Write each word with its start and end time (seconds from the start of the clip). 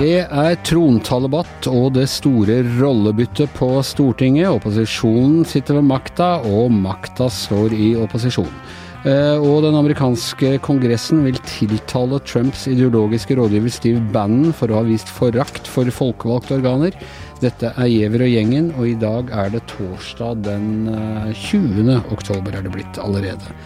Det 0.00 0.20
er 0.22 0.54
trontaledebatt 0.62 1.66
og 1.66 1.96
det 1.96 2.04
store 2.08 2.60
rollebyttet 2.78 3.50
på 3.58 3.72
Stortinget. 3.82 4.46
Opposisjonen 4.54 5.42
sitter 5.42 5.80
ved 5.80 5.88
makta, 5.90 6.28
og 6.46 6.70
makta 6.70 7.26
står 7.26 7.74
i 7.74 7.90
opposisjon. 7.98 8.54
Eh, 9.00 9.38
Og 9.40 9.62
den 9.64 9.76
amerikanske 9.78 10.58
kongressen 10.60 11.22
vil 11.24 11.38
tiltale 11.48 12.18
Trumps 12.28 12.66
ideologiske 12.68 13.32
rådgiver 13.38 13.72
Steve 13.72 14.02
Bannon 14.12 14.52
for 14.52 14.68
å 14.68 14.82
ha 14.82 14.84
vist 14.84 15.08
forakt 15.08 15.68
for 15.70 15.88
folkevalgte 15.88 16.58
organer. 16.58 16.92
Dette 17.40 17.70
er 17.72 17.88
Giæver 17.88 18.26
og 18.26 18.28
gjengen, 18.34 18.68
og 18.76 18.90
i 18.90 18.98
dag 19.00 19.32
er 19.32 19.54
det 19.54 19.62
torsdag 19.72 20.42
den 20.44 20.90
eh, 20.92 21.30
20. 21.32 21.94
oktober 22.12 22.58
er 22.58 22.66
det 22.66 22.74
blitt 22.74 23.00
allerede. 23.00 23.56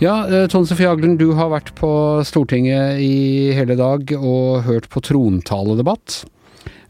Ja, 0.00 0.22
eh, 0.24 0.46
Tone 0.48 0.64
Sofie 0.64 0.88
Aglen, 0.88 1.18
du 1.20 1.34
har 1.36 1.52
vært 1.52 1.74
på 1.76 1.92
Stortinget 2.24 3.04
i 3.04 3.52
hele 3.52 3.76
dag 3.76 4.14
og 4.16 4.64
hørt 4.64 4.88
på 4.88 5.04
trontaledebatt. 5.04 6.22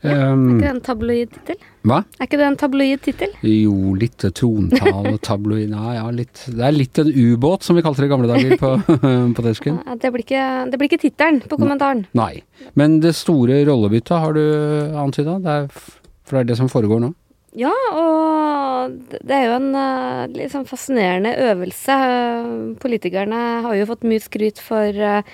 Er 0.00 0.32
Um, 0.32 0.44
ikke 0.54 0.62
det 0.64 0.70
en 0.70 0.80
tabloid 0.80 1.32
tittel? 1.34 1.56
hva? 1.84 1.98
Er 2.16 2.24
ikke 2.24 2.38
det 2.40 2.46
en 2.46 2.56
tabloid 2.56 3.02
tittel? 3.04 3.34
Jo, 3.44 3.74
litt 4.00 4.24
trontale, 4.38 5.12
tabloid 5.20 5.74
ja, 5.74 5.92
ja, 5.98 6.06
litt 6.14 6.46
Det 6.48 6.64
er 6.64 6.72
litt 6.72 7.00
en 7.02 7.10
ubåt, 7.12 7.66
som 7.66 7.76
vi 7.76 7.84
kalte 7.84 8.00
det 8.00 8.08
i 8.08 8.12
gamle 8.14 8.30
dager 8.30 8.56
på, 8.60 8.70
på 9.36 9.44
desken. 9.44 9.76
Ja, 9.84 9.98
Det 10.00 10.12
blir 10.14 10.24
ikke, 10.24 10.46
det 10.72 10.80
blir 10.80 10.88
ikke 10.88 11.02
tittelen 11.04 11.42
på 11.44 11.60
kommentaren. 11.60 12.06
Nei. 12.16 12.42
Men 12.80 13.00
det 13.04 13.12
store 13.18 13.60
rollebyttet 13.68 14.16
har 14.24 14.36
du 14.36 14.44
antyda? 15.04 15.36
Det 15.44 15.58
for 16.30 16.38
det 16.38 16.44
er 16.44 16.50
det 16.52 16.60
som 16.60 16.70
foregår 16.70 17.00
nå? 17.02 17.08
Ja, 17.58 17.72
og 17.98 18.92
det 19.10 19.34
er 19.34 19.48
jo 19.48 19.54
en 19.56 19.72
eh, 19.74 20.26
litt 20.36 20.52
sånn 20.52 20.68
fascinerende 20.68 21.32
øvelse. 21.50 21.96
Politikerne 22.78 23.40
har 23.66 23.74
jo 23.74 23.88
fått 23.90 24.06
mye 24.06 24.22
skryt 24.22 24.62
for 24.62 24.94
eh, 24.94 25.26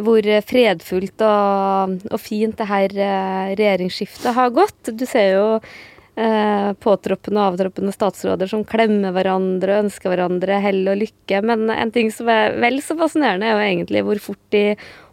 hvor 0.00 0.26
fredfullt 0.48 1.24
og, 1.26 1.96
og 2.08 2.20
fint 2.20 2.56
det 2.58 2.68
her 2.68 2.94
eh, 2.96 3.54
regjeringsskiftet 3.58 4.36
har 4.36 4.54
gått. 4.54 4.92
Du 4.96 5.04
ser 5.08 5.34
jo 5.34 5.46
eh, 5.58 6.70
påtroppende 6.80 7.42
og 7.42 7.52
avtroppende 7.52 7.92
statsråder 7.94 8.50
som 8.50 8.64
klemmer 8.68 9.12
hverandre 9.12 9.76
og 9.76 9.86
ønsker 9.86 10.12
hverandre 10.12 10.60
hell 10.64 10.84
og 10.88 11.00
lykke. 11.02 11.42
Men 11.44 11.68
en 11.74 11.92
ting 11.94 12.12
som 12.14 12.30
er 12.32 12.56
vel 12.62 12.80
så 12.84 12.96
fascinerende, 12.98 13.48
er 13.48 13.56
jo 13.56 13.66
egentlig 13.68 14.04
hvor 14.08 14.24
fort 14.30 14.44
de 14.54 14.64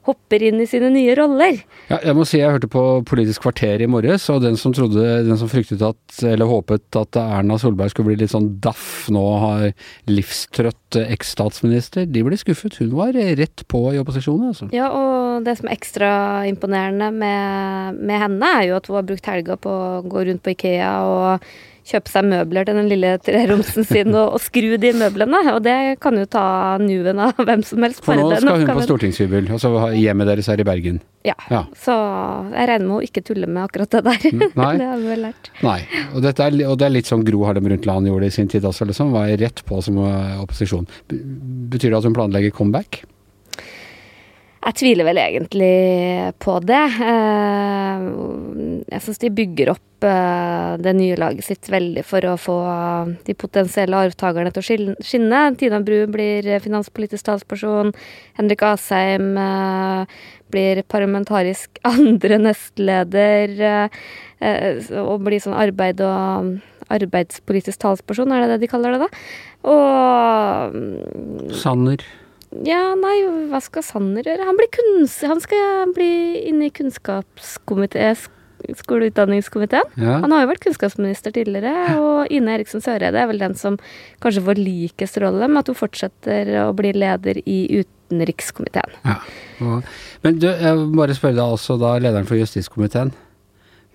hopper 0.08 0.44
inn 0.46 0.62
i 0.62 0.68
sine 0.70 0.90
nye 0.94 1.16
roller. 1.18 1.60
Ja, 1.90 2.00
jeg 2.06 2.16
må 2.18 2.26
si 2.28 2.40
jeg 2.40 2.54
hørte 2.54 2.70
på 2.72 2.84
Politisk 3.08 3.44
kvarter 3.46 3.82
i 3.84 3.90
morges, 3.90 4.28
og 4.32 4.44
den 4.46 4.58
som 4.60 4.74
trodde, 4.76 5.06
den 5.28 5.40
som 5.40 5.52
fryktet 5.52 5.84
at, 5.86 6.00
eller 6.24 6.50
håpet 6.50 7.00
at 7.00 7.20
Erna 7.20 7.60
Solberg 7.62 7.94
skulle 7.94 8.12
bli 8.12 8.20
litt 8.22 8.34
sånn 8.34 8.52
daff, 8.64 9.08
nå 9.14 9.26
har 9.44 9.66
livstrøtt 10.10 11.00
eks-statsminister, 11.04 12.08
de 12.10 12.26
ble 12.26 12.40
skuffet. 12.40 12.80
Hun 12.82 12.96
var 12.98 13.14
rett 13.14 13.66
på 13.70 13.84
i 13.94 14.02
opposisjonen, 14.02 14.54
altså. 14.54 14.70
Ja, 14.76 14.90
og 14.94 15.46
det 15.48 15.58
som 15.60 15.70
er 15.70 15.78
ekstra 15.78 16.12
imponerende 16.50 17.12
med, 17.16 18.00
med 18.00 18.24
henne, 18.26 18.54
er 18.60 18.70
jo 18.70 18.78
at 18.80 18.90
hun 18.90 19.00
har 19.02 19.10
brukt 19.10 19.30
helga 19.30 19.60
på 19.60 19.74
å 19.74 20.00
gå 20.08 20.30
rundt 20.30 20.46
på 20.46 20.56
Ikea 20.56 20.94
og 21.10 21.50
kjøpe 21.90 22.12
seg 22.12 22.28
møbler 22.30 22.68
til 22.68 22.78
den 22.78 22.90
lille 22.92 23.14
treromsen 23.24 23.88
sin 23.88 24.14
og, 24.14 24.36
og 24.38 24.44
skru 24.44 24.76
de 24.82 24.92
møblene. 24.98 25.42
Og 25.56 25.62
det 25.66 25.78
kan 26.04 26.18
jo 26.20 26.26
ta 26.30 26.78
nuen 26.82 27.22
av 27.24 27.40
hvem 27.40 27.64
som 27.66 27.86
helst. 27.86 28.04
For 28.06 28.20
nå 28.20 28.30
skal 28.38 28.64
hun 28.64 28.74
på 28.78 28.86
stortingshybel, 28.88 29.50
og 29.56 29.62
så 29.62 29.74
hjemmet 29.98 30.30
deres 30.30 30.50
er 30.52 30.62
i 30.62 30.68
Bergen. 30.68 31.02
Ja. 31.28 31.36
Ja. 31.52 31.66
Så 31.78 31.94
jeg 32.54 32.70
regner 32.72 32.86
med 32.86 32.96
hun 32.96 33.08
ikke 33.10 33.24
tuller 33.28 33.50
med 33.50 33.66
akkurat 33.66 33.98
det 33.98 34.04
der. 34.08 34.50
nei. 34.56 34.72
det 34.82 34.90
har 34.92 35.02
vi 35.02 35.14
vel 35.14 35.24
lært. 35.28 35.52
Nei, 35.66 35.80
og, 36.14 36.26
er, 36.30 36.60
og 36.70 36.80
det 36.80 36.88
er 36.88 36.96
litt 36.96 37.12
sånn 37.12 37.26
Gro 37.28 37.44
Harlem 37.48 37.68
Brundtland 37.68 38.10
gjorde 38.10 38.30
i 38.30 38.34
sin 38.34 38.52
tid 38.52 38.68
også, 38.70 38.88
liksom. 38.90 39.14
Var 39.16 39.36
rett 39.42 39.64
på 39.68 39.82
som 39.86 40.00
eh, 40.06 40.36
opposisjon. 40.42 40.88
Betyr 41.10 41.92
det 41.92 42.02
at 42.02 42.08
hun 42.08 42.18
planlegger 42.18 42.56
comeback? 42.56 43.04
Jeg 44.60 44.76
tviler 44.76 45.08
vel 45.08 45.20
egentlig 45.22 45.76
på 46.44 46.58
det. 46.68 46.82
Eh, 47.00 48.08
Jeg 48.90 49.04
syns 49.06 49.22
de 49.22 49.30
bygger 49.32 49.72
opp 49.72 50.04
eh, 50.08 50.74
det 50.84 50.94
nye 50.98 51.16
laget 51.20 51.48
sitt 51.48 51.70
veldig 51.72 52.04
for 52.08 52.28
å 52.28 52.36
få 52.40 52.58
de 53.28 53.36
potensielle 53.40 54.02
arvtakerne 54.10 54.52
til 54.52 54.62
å 54.64 54.68
skinne. 55.00 55.42
Tina 55.60 55.80
Bru 55.80 56.04
blir 56.12 56.52
finanspolitisk 56.64 57.30
talsperson. 57.30 57.94
Henrik 58.40 58.66
Asheim 58.68 59.32
eh, 59.40 60.20
blir 60.52 60.84
parlamentarisk 60.92 61.80
andre 61.94 62.42
nestleder. 62.50 63.56
Og 64.40 65.24
blir 65.24 65.44
sånn 65.44 65.56
arbeid 65.60 66.00
og 66.04 66.56
arbeidspolitisk 66.90 67.80
talsperson, 67.84 68.32
er 68.34 68.44
det 68.44 68.56
det 68.56 68.64
de 68.64 68.70
kaller 68.72 68.96
det 68.96 69.04
da? 69.04 69.10
Og 69.70 70.76
mm, 70.76 71.54
Sanner. 71.60 72.04
Ja, 72.66 72.82
nei, 72.98 73.16
hva 73.52 73.62
skal 73.62 73.86
Sanner 73.86 74.26
gjøre? 74.26 74.48
Han, 74.48 74.58
blir 74.58 74.70
kunst, 74.74 75.22
han 75.28 75.42
skal 75.44 75.94
bli 75.94 76.12
inne 76.50 76.70
i 76.70 76.74
kunnskapskomiteen, 76.74 78.18
skoleutdanningskomiteen. 78.80 79.94
Ja. 80.02 80.18
Han 80.24 80.34
har 80.34 80.44
jo 80.44 80.50
vært 80.52 80.66
kunnskapsminister 80.66 81.34
tidligere, 81.36 81.96
og 82.02 82.34
Ine 82.34 82.58
Eriksen 82.58 82.84
Søreide 82.84 83.22
er 83.22 83.30
vel 83.30 83.40
den 83.42 83.56
som 83.60 83.78
kanskje 84.24 84.44
får 84.50 84.60
likest 84.60 85.22
rolle, 85.22 85.48
med 85.48 85.62
at 85.62 85.72
hun 85.72 85.80
fortsetter 85.80 86.52
å 86.66 86.74
bli 86.78 86.92
leder 86.98 87.40
i 87.46 87.62
utenrikskomiteen. 87.84 89.00
ja. 89.06 89.20
Men 90.20 90.36
du, 90.42 90.50
jeg 90.50 90.76
må 90.76 91.00
bare 91.00 91.16
spørre 91.16 91.38
deg 91.38 91.54
også 91.56 91.78
da 91.80 91.94
lederen 92.02 92.28
for 92.28 92.36
justiskomiteen. 92.36 93.14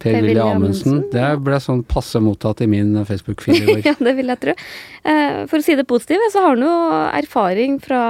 Per-Willy 0.04 0.40
Amundsen. 0.44 1.02
Det 1.12 1.26
ble 1.44 1.58
sånn 1.62 1.82
passe 1.88 2.20
mottatt 2.22 2.62
i 2.64 2.68
min 2.70 2.94
Facebook-feed 3.08 3.68
i 3.74 3.76
ja, 3.88 3.94
det 3.98 4.14
vil 4.18 4.32
jeg 4.32 4.42
tro. 4.44 4.54
Eh, 5.04 5.42
For 5.50 5.60
å 5.60 5.64
si 5.66 5.76
det 5.78 5.86
positive, 5.90 6.30
så 6.32 6.44
har 6.44 6.54
han 6.54 6.64
jo 6.66 6.74
erfaring 7.20 7.78
fra 7.82 8.02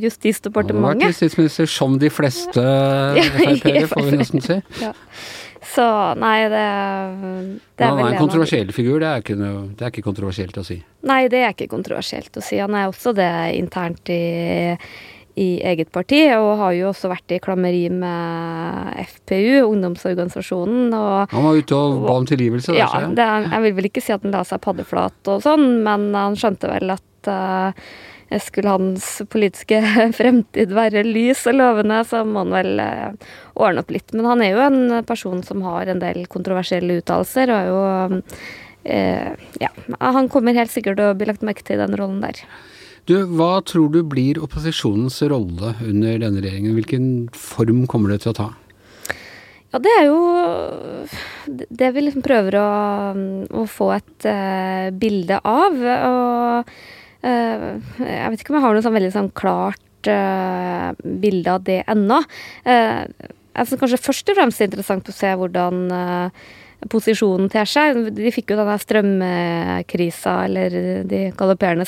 Justisdepartementet. 0.00 0.82
Han 0.82 1.02
har 1.06 1.10
vært 1.10 1.16
justisminister 1.16 1.70
som 1.70 1.98
de 2.02 2.10
fleste 2.12 2.62
i 3.20 3.26
Frp-ere, 3.36 3.88
får 3.92 4.08
vi 4.10 4.22
nesten 4.22 4.46
si. 4.48 4.60
Ja. 4.86 4.92
Så 5.66 5.82
nei, 6.20 6.44
det, 6.52 6.62
det 7.76 7.84
er 7.84 7.90
han 7.90 7.98
er 7.98 8.06
en 8.06 8.14
en 8.14 8.20
kontroversiell 8.20 8.70
figur, 8.72 9.00
det 9.02 9.08
er, 9.08 9.22
ikke 9.24 9.34
noe, 9.36 9.64
det 9.74 9.82
er 9.82 9.90
ikke 9.90 10.04
kontroversielt 10.06 10.56
å 10.60 10.64
si. 10.64 10.76
Nei, 11.08 11.24
det 11.32 11.40
er 11.42 11.56
ikke 11.56 11.66
kontroversielt 11.72 12.38
å 12.38 12.44
si. 12.44 12.60
Han 12.62 12.76
er 12.78 12.86
også 12.86 13.12
det 13.16 13.28
internt 13.58 14.12
i, 14.14 14.76
i 15.36 15.60
eget 15.68 15.90
parti, 15.92 16.22
og 16.32 16.54
har 16.62 16.72
jo 16.72 16.88
også 16.90 17.10
vært 17.12 17.34
i 17.36 17.38
klammeri 17.44 17.84
med 17.92 18.96
FPU, 19.04 19.66
ungdomsorganisasjonen. 19.68 20.94
og 20.96 21.32
Han 21.34 21.44
var 21.44 21.60
ute 21.60 21.76
og 21.76 21.96
ba 22.06 22.14
om 22.16 22.28
tilgivelse. 22.28 22.72
der, 22.72 22.80
ja, 22.80 23.00
det, 23.04 23.26
jeg 23.52 23.64
vil 23.66 23.74
vel 23.76 23.88
ikke 23.90 24.02
si 24.04 24.14
at 24.16 24.24
han 24.24 24.32
la 24.32 24.44
seg 24.48 24.62
paddeflat 24.64 25.32
og 25.32 25.42
sånn, 25.44 25.66
men 25.84 26.08
han 26.16 26.38
skjønte 26.40 26.70
vel 26.70 26.94
at 26.94 27.28
uh, 27.28 27.90
skulle 28.40 28.72
hans 28.78 29.10
politiske 29.28 29.82
fremtid 30.18 30.72
være 30.72 31.04
lys 31.04 31.44
og 31.52 31.58
lovende, 31.58 31.98
så 32.08 32.22
må 32.24 32.46
han 32.46 32.54
vel 32.56 32.80
uh, 32.80 33.34
ordne 33.60 33.84
opp 33.84 33.92
litt. 33.92 34.14
Men 34.16 34.30
han 34.30 34.44
er 34.46 34.54
jo 34.54 34.62
en 34.64 34.80
person 35.10 35.44
som 35.44 35.60
har 35.68 35.92
en 35.92 36.00
del 36.00 36.24
kontroversielle 36.32 36.96
uttalelser, 37.02 37.52
og 37.52 37.60
er 37.60 37.68
jo 37.74 38.24
uh, 38.88 39.44
Ja, 39.60 39.68
han 40.00 40.32
kommer 40.32 40.56
helt 40.56 40.72
sikkert 40.72 40.96
til 40.96 41.10
å 41.10 41.18
bli 41.18 41.28
lagt 41.28 41.44
merke 41.44 41.66
til 41.66 41.76
i 41.76 41.84
den 41.84 42.00
rollen 42.00 42.24
der. 42.24 42.40
Du, 43.06 43.14
hva 43.38 43.60
tror 43.62 43.92
du 43.94 44.00
blir 44.02 44.40
opposisjonens 44.42 45.20
rolle 45.30 45.76
under 45.86 46.16
denne 46.24 46.40
regjeringen? 46.42 46.74
Hvilken 46.74 47.04
form 47.38 47.84
kommer 47.86 48.10
det 48.10 48.24
til 48.24 48.32
å 48.32 48.38
ta? 48.40 48.46
Ja, 49.70 49.78
det 49.82 49.92
er 49.94 50.08
jo 50.08 50.18
det 51.46 51.90
vi 51.94 52.02
liksom 52.02 52.24
prøver 52.26 52.56
å, 52.58 52.70
å 53.60 53.62
få 53.70 53.92
et 53.94 54.26
uh, 54.26 54.88
bilde 54.90 55.38
av. 55.38 55.78
Og 55.78 56.72
uh, 57.22 57.68
jeg 58.02 58.32
vet 58.32 58.42
ikke 58.42 58.54
om 58.54 58.58
jeg 58.58 58.66
har 58.66 58.74
noe 58.74 58.86
sånn 58.88 58.98
veldig 58.98 59.12
sånn 59.14 59.30
klart 59.38 60.10
uh, 60.10 60.90
bilde 60.98 61.54
av 61.54 61.62
det 61.70 61.80
ennå. 61.86 62.18
Uh, 62.66 63.06
jeg 63.56 63.70
synes 63.70 63.84
kanskje 63.84 64.02
først 64.02 64.34
og 64.34 64.40
fremst 64.40 64.64
er 64.64 64.70
interessant 64.72 65.12
å 65.12 65.14
se 65.14 65.30
hvordan 65.38 65.78
posisjonen 66.90 67.46
ter 67.54 67.70
seg. 67.70 68.02
De 68.18 68.34
fikk 68.34 68.52
jo 68.52 68.58
denne 68.58 68.74
strømkrisa, 68.82 70.34
eller 70.50 70.76
de 71.08 71.22
galopperende 71.38 71.86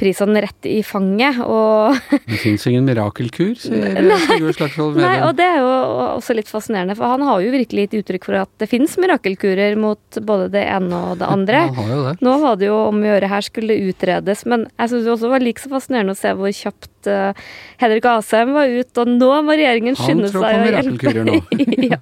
strømprisene 0.00 0.40
rett 0.42 0.66
i 0.66 0.82
fanget. 0.82 1.40
og 1.44 1.96
Det 2.30 2.38
fins 2.40 2.66
ingen 2.66 2.86
mirakelkur, 2.88 3.54
sier 3.58 4.08
Sigurd 4.26 4.56
Slagsvold 4.56 4.98
Nei, 5.00 5.20
og 5.26 5.36
det 5.36 5.46
er 5.46 5.60
jo 5.60 5.70
også 6.16 6.36
litt 6.36 6.48
fascinerende, 6.48 6.96
for 6.96 7.12
han 7.12 7.24
har 7.26 7.40
jo 7.40 7.52
virkelig 7.52 7.86
gitt 7.86 7.98
uttrykk 8.00 8.28
for 8.28 8.40
at 8.40 8.50
det 8.60 8.68
finnes 8.70 8.96
mirakelkurer 9.00 9.76
mot 9.80 10.20
både 10.22 10.48
det 10.54 10.64
ene 10.64 11.02
og 11.10 11.20
det 11.20 11.28
andre. 11.28 11.64
Han 11.68 11.76
har 11.76 11.92
jo 11.92 12.00
det. 12.08 12.14
Nå 12.24 12.36
var 12.44 12.56
det 12.60 12.70
jo 12.70 12.78
om 12.88 13.02
å 13.02 13.10
gjøre 13.10 13.30
her 13.30 13.46
skulle 13.46 13.78
utredes, 13.90 14.44
men 14.48 14.66
jeg 14.76 14.92
syns 14.92 15.06
det 15.06 15.14
også 15.14 15.32
var 15.32 15.44
like 15.44 15.62
så 15.62 15.72
fascinerende 15.72 16.16
å 16.16 16.20
se 16.20 16.34
hvor 16.38 16.56
kjapt 16.60 17.10
uh, 17.10 17.46
Henrik 17.82 18.08
Asheim 18.10 18.54
var 18.56 18.72
ute, 18.72 19.04
og 19.04 19.14
nå 19.14 19.30
må 19.44 19.56
regjeringen 19.56 19.98
Han 19.98 20.06
skynde 20.06 20.32
tror 20.32 20.46
seg 20.46 20.58
på 20.58 20.66
mirakelkurer 20.66 21.28
nå. 21.28 21.38
ja. 21.92 22.00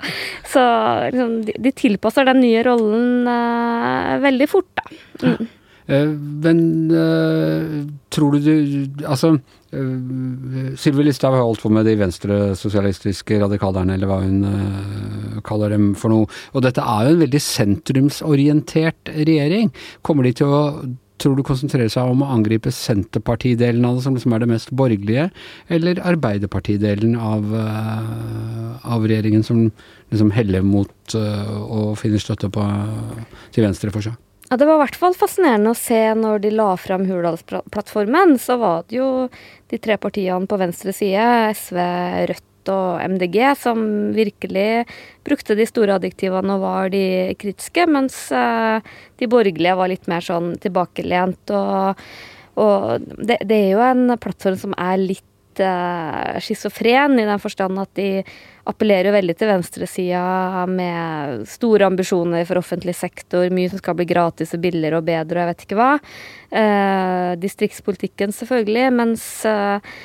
Så 0.48 0.64
liksom, 1.12 1.38
de, 1.48 1.58
de 1.68 1.76
tilpasser 1.84 2.28
den 2.28 2.42
nye 2.44 2.64
rollen 2.66 3.28
uh, 3.28 4.18
veldig 4.22 4.50
fort, 4.50 4.70
da. 4.78 4.98
Mm. 5.18 5.54
Eh, 5.88 6.08
men 6.44 6.58
eh, 6.92 7.86
tror 8.12 8.36
du 8.36 8.44
du 8.44 9.06
Altså, 9.08 9.30
uh, 9.72 10.74
Sylvi 10.76 11.06
Listhaug 11.06 11.32
har 11.32 11.46
holdt 11.46 11.64
på 11.64 11.72
med 11.72 11.88
de 11.88 11.96
venstresosialistiske 11.96 13.40
radikalerne, 13.40 13.96
eller 13.96 14.10
hva 14.10 14.20
hun 14.20 14.44
eh, 14.44 15.40
kaller 15.48 15.72
dem 15.72 15.94
for 15.96 16.12
noe. 16.12 16.28
Og 16.52 16.64
dette 16.66 16.84
er 16.84 17.08
jo 17.08 17.16
en 17.16 17.24
veldig 17.24 17.42
sentrumsorientert 17.42 19.12
regjering. 19.16 19.72
Kommer 20.04 20.28
de 20.28 20.34
til 20.42 20.52
å 20.52 20.62
tror 21.18 21.34
du 21.34 21.42
konsentrerer 21.42 21.90
seg 21.90 22.12
om 22.12 22.20
å 22.22 22.28
angripe 22.30 22.70
Senterpartidelen 22.70 23.82
av 23.88 23.96
det, 23.96 24.04
som 24.04 24.14
liksom 24.14 24.36
er 24.36 24.44
det 24.44 24.50
mest 24.52 24.70
borgerlige, 24.70 25.24
eller 25.74 25.98
Arbeiderpartidelen 26.06 27.16
av, 27.18 27.48
av 28.86 29.02
regjeringen, 29.02 29.42
som 29.42 29.64
liksom 30.14 30.30
heller 30.36 30.62
mot 30.62 31.18
å 31.18 31.90
finne 31.98 32.22
støtte 32.22 32.52
på, 32.54 32.70
til 33.50 33.66
venstre 33.66 33.90
for 33.90 34.06
seg? 34.06 34.14
Ja, 34.50 34.56
Det 34.56 34.64
var 34.64 34.78
i 34.78 34.84
hvert 34.86 34.96
fall 34.96 35.16
fascinerende 35.16 35.74
å 35.74 35.76
se 35.76 35.98
når 36.16 36.40
de 36.40 36.50
la 36.56 36.70
fram 36.80 37.04
Hurdalsplattformen. 37.04 38.38
Så 38.40 38.56
var 38.56 38.86
det 38.88 38.96
jo 38.96 39.08
de 39.68 39.78
tre 39.78 39.98
partiene 40.00 40.48
på 40.48 40.56
venstre 40.56 40.94
side, 40.96 41.26
SV, 41.52 41.80
Rødt 42.30 42.72
og 42.72 43.02
MDG, 43.12 43.36
som 43.60 43.84
virkelig 44.16 44.86
brukte 45.24 45.56
de 45.56 45.68
store 45.68 45.98
adjektivene 46.00 46.56
og 46.56 46.64
var 46.64 46.88
de 46.92 47.04
kritiske, 47.40 47.84
mens 47.92 48.16
uh, 48.32 48.80
de 49.20 49.28
borgerlige 49.28 49.76
var 49.76 49.92
litt 49.92 50.08
mer 50.08 50.24
sånn 50.24 50.54
tilbakelent. 50.64 51.52
Og, 51.52 52.08
og 52.56 53.08
det, 53.20 53.42
det, 53.44 53.58
er 53.58 53.70
jo 53.74 53.84
en 53.84 54.16
plattform 54.16 54.60
som 54.64 54.76
er 54.80 54.96
litt 55.00 55.27
uh, 55.62 56.38
schizofren, 56.42 57.18
i 57.18 57.26
den 57.28 57.42
forstand 57.42 57.80
at 57.80 57.90
de 57.98 58.22
appellerer 58.68 59.14
veldig 59.14 59.36
til 59.38 59.48
venstresida 59.48 60.66
med 60.68 61.46
store 61.48 61.88
ambisjoner 61.88 62.44
for 62.48 62.60
offentlig 62.60 62.94
sektor, 62.98 63.48
mye 63.54 63.72
som 63.72 63.80
skal 63.80 63.96
bli 63.96 64.08
gratis 64.10 64.52
og 64.56 64.62
billigere 64.64 65.00
og 65.00 65.08
bedre 65.08 65.38
og 65.38 65.44
jeg 65.44 65.50
vet 65.52 65.66
ikke 65.66 65.80
hva. 65.80 65.90
Uh, 66.52 67.32
distriktspolitikken 67.40 68.34
selvfølgelig, 68.36 68.88
mens 68.98 69.26
eh, 69.48 69.98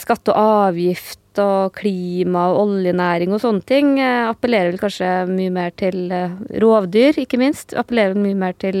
skatte 0.00 0.32
og 0.32 0.68
avgift 0.70 1.40
og 1.42 1.74
klima 1.76 2.46
og 2.52 2.62
oljenæring 2.62 3.34
og 3.34 3.42
sånne 3.42 3.64
ting 3.68 3.98
appellerer 4.00 4.70
vel 4.70 4.80
kanskje 4.80 5.10
mye 5.28 5.52
mer 5.52 5.74
til 5.76 6.06
rovdyr, 6.62 7.18
ikke 7.20 7.40
minst. 7.42 7.74
Appellerer 7.76 8.16
mye 8.16 8.38
mer 8.38 8.56
til 8.56 8.78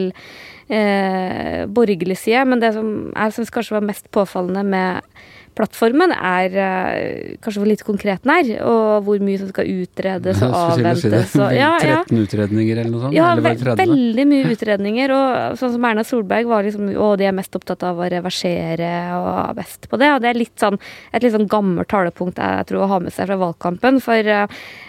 eh, 0.68 1.66
borgerlig 1.66 2.18
side. 2.18 2.44
Men 2.48 2.62
det 2.62 2.74
som 2.76 2.92
jeg 3.12 3.36
syns 3.36 3.52
kanskje 3.54 3.78
var 3.78 3.88
mest 3.88 4.10
påfallende 4.14 4.64
med 4.66 5.16
plattformen 5.56 6.12
er 6.14 6.56
uh, 6.56 7.36
kanskje 7.42 7.62
hvor 7.62 7.70
lite 7.70 7.86
konkret 7.86 8.24
den 8.24 8.32
er, 8.34 8.50
og 8.66 9.06
hvor 9.06 9.22
mye 9.24 9.40
som 9.40 9.50
skal 9.50 9.70
utredes 9.72 10.42
og 10.44 10.56
avventes. 10.56 11.32
Si 11.32 11.46
ja, 11.62 11.72
13 11.80 12.20
utredninger 12.22 12.80
eller 12.82 12.92
noe 12.92 13.06
sånt? 13.06 13.16
Ja, 13.16 13.32
ve 13.40 13.54
veldig 13.80 14.26
mye 14.28 14.52
utredninger. 14.52 15.14
Og 15.16 15.60
sånn 15.60 15.74
som 15.76 15.88
Erna 15.88 16.04
Solberg 16.06 16.50
var 16.50 16.66
liksom 16.66 16.92
Å, 16.96 17.10
de 17.18 17.28
er 17.28 17.36
mest 17.36 17.56
opptatt 17.56 17.84
av 17.86 18.00
å 18.00 18.08
reversere 18.12 18.90
og 19.16 19.30
er 19.32 19.56
best 19.58 19.88
på 19.90 20.00
det. 20.00 20.12
Og 20.14 20.22
det 20.24 20.32
er 20.32 20.40
litt 20.40 20.54
sånn, 20.60 20.78
et 21.12 21.24
litt 21.24 21.34
sånn 21.34 21.48
gammelt 21.50 21.90
talepunkt 21.92 22.40
jeg 22.42 22.68
tror 22.70 22.84
å 22.84 22.90
ha 22.92 23.00
med 23.02 23.14
seg 23.16 23.30
fra 23.30 23.40
valgkampen. 23.40 24.00
For 24.04 24.32
uh, 24.36 24.46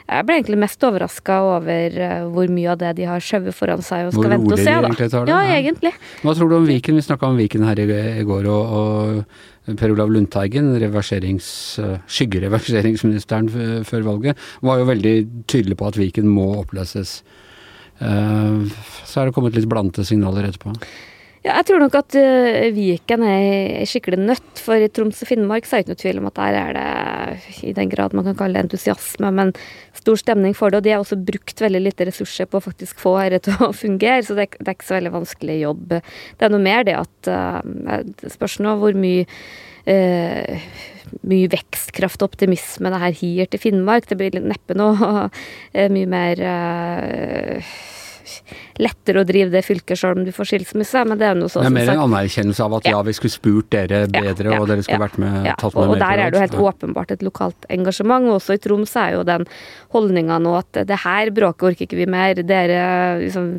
jeg 0.07 0.27
ble 0.27 0.39
egentlig 0.39 0.61
mest 0.67 0.83
overraska 0.87 1.41
over 1.55 1.99
uh, 2.01 2.23
hvor 2.33 2.51
mye 2.51 2.73
av 2.75 2.81
det 2.83 2.95
de 2.99 3.09
har 3.09 3.23
skjøvet 3.23 3.55
foran 3.55 3.85
seg 3.85 4.09
og 4.09 4.17
skal 4.17 4.33
vente 4.35 4.55
og 4.55 4.61
se. 4.61 4.71
De 4.71 4.89
egentlig 4.91 5.11
tar 5.13 5.27
det? 5.27 5.35
Ja, 5.35 5.59
egentlig. 5.59 5.93
Hva 6.23 6.35
tror 6.37 6.51
du 6.51 6.59
om 6.59 6.67
Viken? 6.67 6.99
Vi 6.99 7.07
snakka 7.07 7.31
om 7.31 7.39
Viken 7.39 7.67
her 7.67 7.79
i, 7.79 7.87
i 8.21 8.25
går. 8.27 8.49
og, 8.51 8.81
og 8.81 9.55
Per 9.75 9.91
Olav 9.91 10.09
Lundteigen, 10.13 10.71
eh, 11.83 11.97
skyggereverseringsministeren 12.07 13.49
før 13.83 14.05
valget, 14.07 14.37
var 14.63 14.79
jo 14.79 14.87
veldig 14.87 15.15
tydelig 15.47 15.75
på 15.77 15.89
at 15.89 15.99
Viken 15.99 16.29
må 16.31 16.47
oppløses. 16.61 17.21
Eh, 17.99 18.63
så 19.03 19.19
er 19.19 19.25
det 19.27 19.35
kommet 19.35 19.57
litt 19.57 19.67
blandede 19.67 20.05
signaler 20.07 20.47
etterpå. 20.47 20.75
Ja, 21.47 21.53
jeg 21.61 21.67
tror 21.69 21.79
nok 21.79 21.93
at 21.95 22.15
uh, 22.19 22.65
Viken 22.75 23.21
er 23.23 23.85
skikkelig 23.87 24.17
nødt, 24.19 24.59
for 24.59 24.83
i 24.83 24.89
Troms 24.91 25.21
og 25.23 25.29
Finnmark 25.29 25.63
så 25.63 25.77
er 25.77 25.85
det 25.85 25.85
ikke 25.85 25.93
noe 25.93 26.01
tvil 26.01 26.17
om 26.19 26.27
at 26.27 26.39
der 26.41 26.57
er 26.59 26.73
det, 26.75 27.53
i 27.63 27.71
den 27.77 27.91
grad 27.93 28.15
man 28.17 28.27
kan 28.27 28.35
kalle 28.35 28.57
det 28.57 28.65
entusiasme, 28.65 29.29
men 29.31 29.53
stor 29.95 30.19
stemning 30.19 30.57
for 30.57 30.73
det. 30.73 30.81
Og 30.81 30.83
de 30.83 30.91
har 30.91 31.05
også 31.05 31.19
brukt 31.29 31.63
veldig 31.63 31.81
lite 31.85 32.09
ressurser 32.09 32.49
på 32.51 32.59
å 32.59 32.65
faktisk 32.65 32.99
få 32.99 33.15
dette 33.31 33.47
til 33.47 33.63
å 33.63 33.71
fungere, 33.71 34.25
så 34.27 34.35
det, 34.35 34.49
det, 34.57 34.65
er 34.67 34.75
ikke 34.75 34.89
så 34.89 34.97
veldig 34.97 35.13
vanskelig 35.15 35.57
jobb. 35.61 35.95
Det 35.95 36.49
er 36.49 36.51
noe 36.51 36.67
mer 36.67 36.83
det 36.89 36.99
at 36.99 37.31
uh, 37.31 38.03
Det 38.11 38.35
spørs 38.35 38.59
nå 38.67 38.75
hvor 38.81 38.99
mye 38.99 39.23
uh, 39.87 40.69
mye 41.31 41.51
vekstkraft 41.53 42.25
og 42.25 42.33
optimisme 42.33 42.91
det 42.91 43.05
her 43.05 43.21
gir 43.23 43.47
til 43.53 43.63
Finnmark. 43.69 44.11
Det 44.11 44.19
blir 44.19 44.35
neppe 44.43 44.75
noe 44.75 45.29
mye 45.95 46.11
mer 46.11 46.43
lettere 48.81 49.23
å 49.23 49.27
drive 49.27 49.51
det 49.53 49.63
fylket 49.65 49.99
sjøl 49.99 50.19
om 50.19 50.25
du 50.27 50.33
får 50.35 50.51
skilsmisse, 50.51 51.03
men 51.07 51.19
det 51.19 51.29
er 51.29 51.37
noe 51.39 51.51
sånn 51.51 51.65
Det 51.67 51.71
er 51.71 51.77
mer 51.77 51.93
en 51.93 52.03
anerkjennelse 52.07 52.65
av 52.65 52.77
at 52.79 52.89
ja, 52.89 53.01
vi 53.07 53.15
skulle 53.17 53.35
spurt 53.35 53.69
dere 53.73 54.03
bedre, 54.11 54.59
og 54.59 54.67
dere 54.71 54.85
skulle 54.85 55.03
vært 55.05 55.19
med, 55.21 55.49
tatt 55.59 55.75
med 55.75 55.83
og, 55.83 55.95
og 55.95 56.01
der 56.01 56.23
er 56.23 56.31
det 56.33 56.39
jo 56.39 56.43
helt 56.45 56.59
åpenbart 56.71 57.13
et 57.15 57.25
lokalt 57.25 57.67
engasjement. 57.73 58.29
Og 58.29 58.39
også 58.39 58.57
i 58.57 58.61
Troms 58.63 58.95
er 58.99 59.17
jo 59.17 59.25
den 59.27 59.47
holdninga 59.95 60.39
nå 60.43 60.55
at 60.59 60.81
det 60.89 60.99
her 61.03 61.31
bråket 61.35 61.69
orker 61.71 61.87
ikke 61.87 61.99
vi 61.99 62.07
mer. 62.09 62.41
Dere, 62.47 62.79
liksom, 63.23 63.49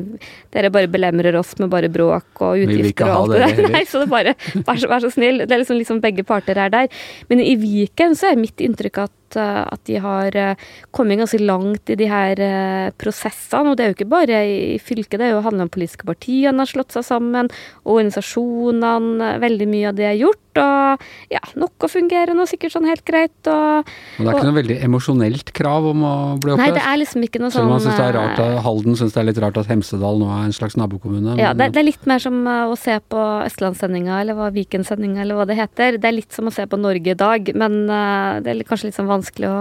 dere 0.55 0.73
bare 0.73 0.91
belemrer 0.91 1.39
oss 1.39 1.55
med 1.61 1.71
bare 1.73 1.91
bråk 1.93 2.43
og 2.45 2.65
utgifter 2.65 3.09
og 3.09 3.35
alt 3.35 3.35
det 3.35 3.43
der. 3.45 3.71
Nei, 3.77 3.85
så 3.89 4.03
det 4.03 4.11
bare 4.11 4.35
Vær 4.39 4.79
så, 4.79 4.89
vær 4.91 5.03
så 5.03 5.11
snill. 5.13 5.43
Det 5.45 5.55
er 5.55 5.63
liksom, 5.63 5.79
liksom 5.79 6.03
begge 6.03 6.25
parter 6.27 6.59
er 6.59 6.73
der. 6.73 7.01
Men 7.31 7.41
i 7.43 7.55
Viken 7.59 8.15
så 8.17 8.31
er 8.31 8.39
mitt 8.39 8.61
inntrykk 8.63 9.03
at 9.05 9.13
Eh, 9.37 9.61
at 9.73 9.83
de 9.85 9.99
har 10.01 10.35
eh, 10.35 10.67
kommet 10.95 11.19
ganske 11.19 11.41
langt 11.41 11.89
i 11.89 11.97
de 11.99 12.07
her 12.09 12.39
eh, 12.41 12.89
prosessene. 12.97 13.71
Og 13.71 13.77
det 13.77 13.85
er 13.85 13.91
jo 13.91 13.97
ikke 13.97 14.11
bare 14.11 14.41
i 14.47 14.77
fylket, 14.81 15.19
det 15.19 15.29
er 15.29 15.35
jo 15.35 15.43
handler 15.45 15.67
om 15.67 15.73
politiske 15.73 16.07
partiene 16.07 16.63
har 16.63 16.69
slått 16.69 16.95
seg 16.95 17.05
sammen, 17.07 17.51
og 17.83 17.99
organisasjonene, 17.99 19.35
veldig 19.43 19.69
mye 19.69 19.91
av 19.91 19.99
det 19.99 20.07
er 20.09 20.19
gjort. 20.21 20.43
Og 20.63 21.33
ja, 21.33 21.41
noe 21.59 21.89
fungerer 21.91 22.35
nå 22.37 22.45
sikkert 22.49 22.75
sånn 22.75 22.87
helt 22.89 23.03
greit. 23.07 23.35
Og, 23.49 23.87
og 23.87 24.19
det 24.19 24.27
er 24.27 24.39
ikke 24.39 24.49
noe 24.49 24.57
veldig 24.59 24.77
emosjonelt 24.87 25.53
krav 25.55 25.89
om 25.91 26.03
å 26.05 26.13
bli 26.41 26.53
oppløst? 26.55 26.65
Nei, 26.65 26.77
det 26.77 26.85
er 26.91 27.01
liksom 27.01 27.25
ikke 27.27 27.41
noe 27.43 27.53
sånn 27.53 27.63
Selv 27.63 27.69
om 27.69 27.75
man 27.75 27.83
synes 27.85 27.99
det 27.99 28.07
er 28.07 28.17
rart 28.19 28.43
at 28.43 28.61
Halden 28.67 28.99
syns 28.99 29.15
det 29.15 29.23
er 29.23 29.29
litt 29.31 29.41
rart 29.45 29.61
at 29.61 29.71
Hemsedal 29.71 30.21
nå 30.21 30.29
er 30.35 30.45
en 30.49 30.55
slags 30.55 30.77
nabokommune. 30.79 31.39
Ja, 31.41 31.55
det, 31.57 31.71
det, 31.75 31.83
er 31.83 31.89
litt 31.89 32.05
mer 32.09 32.23
som 32.23 32.41
å 32.45 32.77
se 32.79 32.99
på 33.11 33.25
Østlandssendinga 33.47 34.21
eller 34.23 34.37
hva 34.37 34.51
Vikensendinga 34.55 35.25
eller 35.25 35.39
hva 35.39 35.49
det 35.49 35.59
heter. 35.59 35.99
Det 36.01 36.11
er 36.11 36.17
litt 36.19 36.35
som 36.35 36.49
å 36.49 36.55
se 36.55 36.67
på 36.69 36.79
Norge 36.79 37.15
i 37.15 37.19
dag, 37.19 37.51
men 37.57 37.81
det 37.89 38.53
er 38.53 38.63
kanskje 38.67 38.91
litt 38.91 38.99
sånn 38.99 39.09
vanskelig 39.09 39.49
å, 39.49 39.59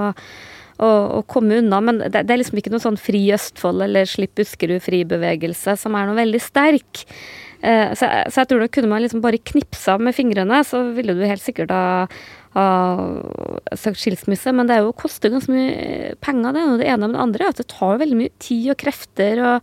å, 0.79 0.91
å 1.19 1.25
komme 1.31 1.61
unna. 1.63 1.83
Men 1.85 2.01
det, 2.05 2.23
det, 2.23 2.31
er 2.31 2.41
liksom 2.43 2.61
ikke 2.61 2.73
noe 2.75 2.85
sånn 2.85 3.01
Fri 3.01 3.27
Østfold 3.35 3.85
eller 3.89 4.09
Slipp 4.09 4.37
Buskerud-fri-bevegelse 4.39 5.77
som 5.81 5.99
er 5.99 6.09
noe 6.09 6.19
veldig 6.19 6.43
sterk. 6.43 7.05
Eh, 7.59 7.91
så, 7.99 8.07
så, 8.31 8.43
jeg 8.43 8.51
tror 8.51 8.63
nok 8.63 8.75
kunne 8.77 8.91
man 8.93 9.03
liksom 9.03 9.23
bare 9.25 9.41
knipsa 9.43 9.97
med 9.99 10.15
fingrene, 10.15 10.61
så 10.67 10.85
ville 10.95 11.17
du 11.19 11.25
helt 11.27 11.43
sikkert 11.43 11.73
ha, 11.75 12.07
ha 12.55 12.67
sagt 13.75 13.99
skilsmisse. 13.99 14.55
Men 14.55 14.71
det 14.71 14.79
er 14.79 14.87
jo 14.87 14.95
koster 14.99 15.35
ganske 15.35 15.53
mye 15.53 16.15
penger, 16.25 16.55
det 16.55 16.63
ene 16.63 16.79
det 16.81 16.91
ene. 16.93 17.03
Men 17.07 17.17
det 17.17 17.25
andre 17.27 17.47
er 17.47 17.57
at 17.57 17.63
det 17.63 17.69
tar 17.75 17.99
veldig 18.03 18.21
mye 18.21 18.35
tid 18.43 18.71
og 18.75 18.81
krefter 18.85 19.43
å, 19.43 19.57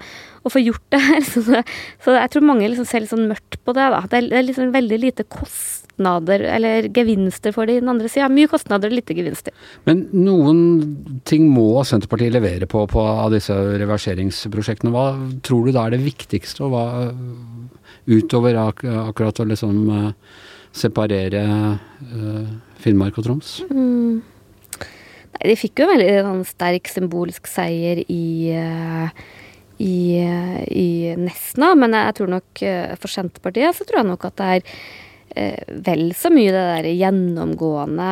å 0.44 0.52
få 0.52 0.64
gjort 0.64 0.86
det 0.96 1.02
her. 1.08 1.24
Så, 1.36 1.46
så, 1.48 2.20
jeg 2.20 2.32
tror 2.34 2.48
mange 2.52 2.68
liksom 2.68 2.88
ser 2.90 3.06
litt 3.06 3.14
sånn 3.14 3.30
mørkt 3.32 3.60
på 3.64 3.76
det. 3.78 3.88
da. 3.96 4.04
Det 4.12 4.20
er, 4.20 4.32
det 4.34 4.40
er 4.42 4.48
liksom 4.52 4.76
veldig 4.76 5.02
lite 5.08 5.28
kost 5.32 5.85
kostnader 5.96 6.40
eller 6.40 6.90
gevinster 6.94 7.54
for 7.54 7.66
det 7.66 7.78
i 7.78 7.80
den 7.80 7.90
andre 7.90 8.10
sida. 8.10 8.28
Mye 8.30 8.48
kostnader 8.48 8.90
og 8.90 8.96
lite 8.96 9.16
gevinster. 9.16 9.54
Men 9.86 10.08
noen 10.12 11.22
ting 11.26 11.50
må 11.50 11.84
Senterpartiet 11.84 12.34
levere 12.34 12.66
på, 12.68 12.86
på 12.88 13.00
av 13.00 13.32
disse 13.32 13.54
reverseringsprosjektene. 13.54 14.92
Hva 14.92 15.16
tror 15.44 15.66
du 15.66 15.72
da 15.72 15.86
er 15.86 15.96
det 15.96 16.04
viktigste, 16.06 16.64
og 16.66 16.72
hva 16.74 16.86
utover 18.08 18.56
ak 18.56 18.84
akkurat 18.86 19.40
å 19.40 19.46
liksom 19.46 19.90
uh, 19.90 20.12
separere 20.72 21.46
uh, 21.46 22.46
Finnmark 22.78 23.18
og 23.18 23.26
Troms? 23.26 23.62
Mm. 23.72 24.22
Nei, 25.36 25.48
de 25.50 25.56
fikk 25.58 25.80
jo 25.80 25.88
en 25.88 25.96
veldig 25.96 26.12
sånn, 26.28 26.46
sterk 26.48 26.92
symbolsk 26.92 27.48
seier 27.50 28.04
i 28.08 28.54
uh, 28.56 29.26
i, 29.76 30.24
i 30.72 31.16
Nesna, 31.20 31.74
men 31.76 31.92
jeg 31.92 32.14
tror 32.16 32.30
nok 32.32 32.62
for 32.96 33.12
Senterpartiet 33.12 33.76
så 33.76 33.84
tror 33.84 34.00
jeg 34.00 34.08
nok 34.08 34.22
at 34.30 34.38
det 34.40 34.46
er 34.54 34.62
Eh, 34.64 35.05
vel 35.86 36.14
så 36.16 36.30
mye 36.32 36.52
det 36.54 36.64
der 36.64 36.86
gjennomgående 36.96 38.10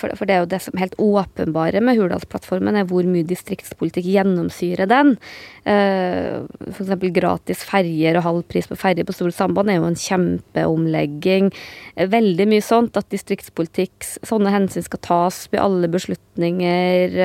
for, 0.00 0.14
for, 0.16 0.28
det 0.28 0.34
er 0.34 0.42
jo 0.44 0.50
det 0.52 0.60
som 0.64 0.78
helt 0.80 0.94
åpenbare 1.02 1.82
med 1.84 1.98
Hurdalsplattformen, 1.98 2.78
er 2.78 2.88
hvor 2.88 3.04
mye 3.08 3.26
distriktspolitikk 3.28 4.08
gjennomsyrer 4.08 4.88
den. 4.88 5.14
Uh, 5.62 6.42
F.eks. 6.72 6.94
gratis 7.14 7.62
ferjer 7.68 8.18
og 8.18 8.26
halv 8.26 8.42
pris 8.50 8.66
på 8.70 8.78
ferjer 8.78 9.06
på 9.06 9.14
store 9.14 9.34
samband 9.36 9.70
er 9.70 9.78
jo 9.78 9.86
en 9.90 9.98
kjempeomlegging. 9.98 11.52
Eh, 11.94 12.08
veldig 12.10 12.48
mye 12.50 12.64
sånt. 12.64 12.96
At 12.98 13.12
distriktspolitikk, 13.12 13.94
sånne 14.26 14.52
hensyn 14.54 14.86
skal 14.86 15.02
tas 15.04 15.44
ved 15.52 15.62
alle 15.62 15.90
beslutninger. 15.92 17.18